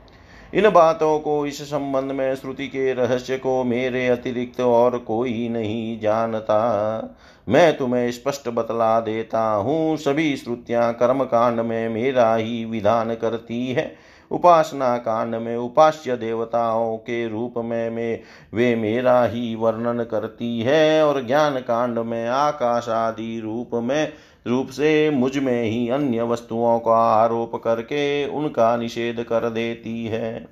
इन 0.55 0.68
बातों 0.70 1.18
को 1.18 1.46
इस 1.46 1.62
संबंध 1.62 2.12
में 2.12 2.34
श्रुति 2.34 2.66
के 2.66 2.92
रहस्य 2.92 3.36
को 3.36 3.64
मेरे 3.64 4.07
अतिरिक्त 4.09 4.61
और 4.61 4.98
कोई 4.98 5.48
नहीं 5.48 6.00
जानता। 6.00 7.18
मैं 7.48 7.76
तुम्हें 7.76 8.11
स्पष्ट 8.12 8.48
बतला 8.48 9.00
देता 9.00 9.42
हूँ, 9.53 9.96
सभी 9.96 10.36
श्रुतियाँ 10.36 10.92
कर्म 10.92 11.24
कांड 11.24 11.61
में 11.61 11.88
मेरा 11.88 12.34
ही 12.34 12.64
विधान 12.64 13.14
करती 13.14 13.72
है। 13.72 13.94
उपासना 14.30 14.96
कांड 14.96 15.34
में 15.34 15.57
उपास्य 15.57 16.16
देवताओं 16.16 16.96
के 16.96 17.28
रूप 17.28 17.55
में 17.57 17.90
में, 17.90 18.20
वे 18.55 18.74
मेरा 18.76 19.24
ही 19.24 19.55
वर्णन 19.55 20.05
करती 20.05 20.61
है 20.61 21.07
और 21.07 21.26
ज्ञान 21.26 21.59
कांड 21.59 21.98
में 21.98 22.28
आकाश 22.28 22.88
आदि 22.88 23.40
रूप 23.40 23.70
में 23.74 24.12
रूप 24.47 24.68
से 24.68 25.11
मुझमें 25.11 25.62
ही 25.62 25.88
अन्य 25.88 26.22
वस्तुओं 26.22 26.78
का 26.78 26.97
आरोप 27.14 27.55
करके 27.57 28.26
उनका 28.26 28.76
निषेध 28.76 29.22
कर 29.22 29.51
देती 29.51 30.05
है। 30.07 30.49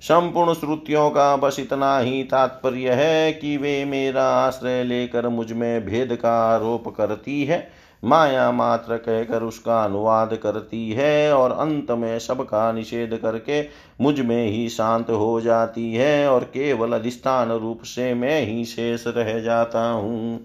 संपूर्ण 0.00 0.54
श्रुतियों 0.54 1.10
का 1.10 1.36
बस 1.36 1.56
इतना 1.60 1.98
ही 1.98 2.22
तात्पर्य 2.22 2.92
है 2.92 3.32
कि 3.32 3.56
वे 3.56 3.84
मेरा 3.84 4.24
आश्रय 4.24 4.84
लेकर 4.84 5.28
मुझमें 5.28 5.86
भेद 5.86 6.16
का 6.16 6.32
आरोप 6.54 6.88
करती 6.88 7.44
है। 7.44 7.84
माया 8.02 8.50
मात्र 8.52 8.96
कहकर 8.96 9.42
उसका 9.42 9.84
अनुवाद 9.84 10.34
करती 10.34 10.90
है 10.90 11.32
और 11.34 11.52
अंत 11.52 11.90
में 11.90 12.18
सबका 12.18 12.72
निषेध 12.72 13.16
करके 13.16 13.62
मुझमें 14.00 14.46
ही 14.46 14.68
शांत 14.68 15.10
हो 15.10 15.40
जाती 15.40 15.92
है 15.94 16.28
और 16.28 16.44
केवल 16.44 16.92
अधिष्ठान 16.92 17.52
रूप 17.52 17.82
से 17.84 18.12
मैं 18.14 18.40
ही 18.42 18.64
शेष 18.64 19.04
रह 19.06 19.38
जाता 19.40 19.88
हूँ। 19.90 20.40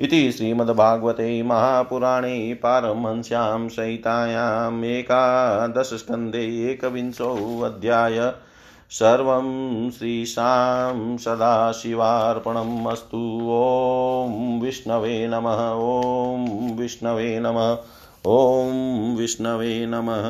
इति 0.00 0.32
श्रीमद्भागवते 0.32 1.42
महापुराणे 1.42 2.54
पारमहंस्यां 2.54 3.68
सहितायाम् 3.68 4.84
एकादशस्कन्धे 4.84 6.70
एकविंशोऽध्याय। 6.70 8.32
सर्वं 8.90 9.90
श्रीशां 9.90 11.16
सदाशिवार्पणम् 11.16 12.86
ॐ 13.50 14.60
विष्णवे 14.62 15.28
नमः। 15.28 15.70
ॐ 15.70 16.70
विष्णवे 16.78 17.40
नमः। 17.40 17.78
ॐ 18.26 19.16
विष्णवे 19.16 19.86
नमः। 19.86 20.22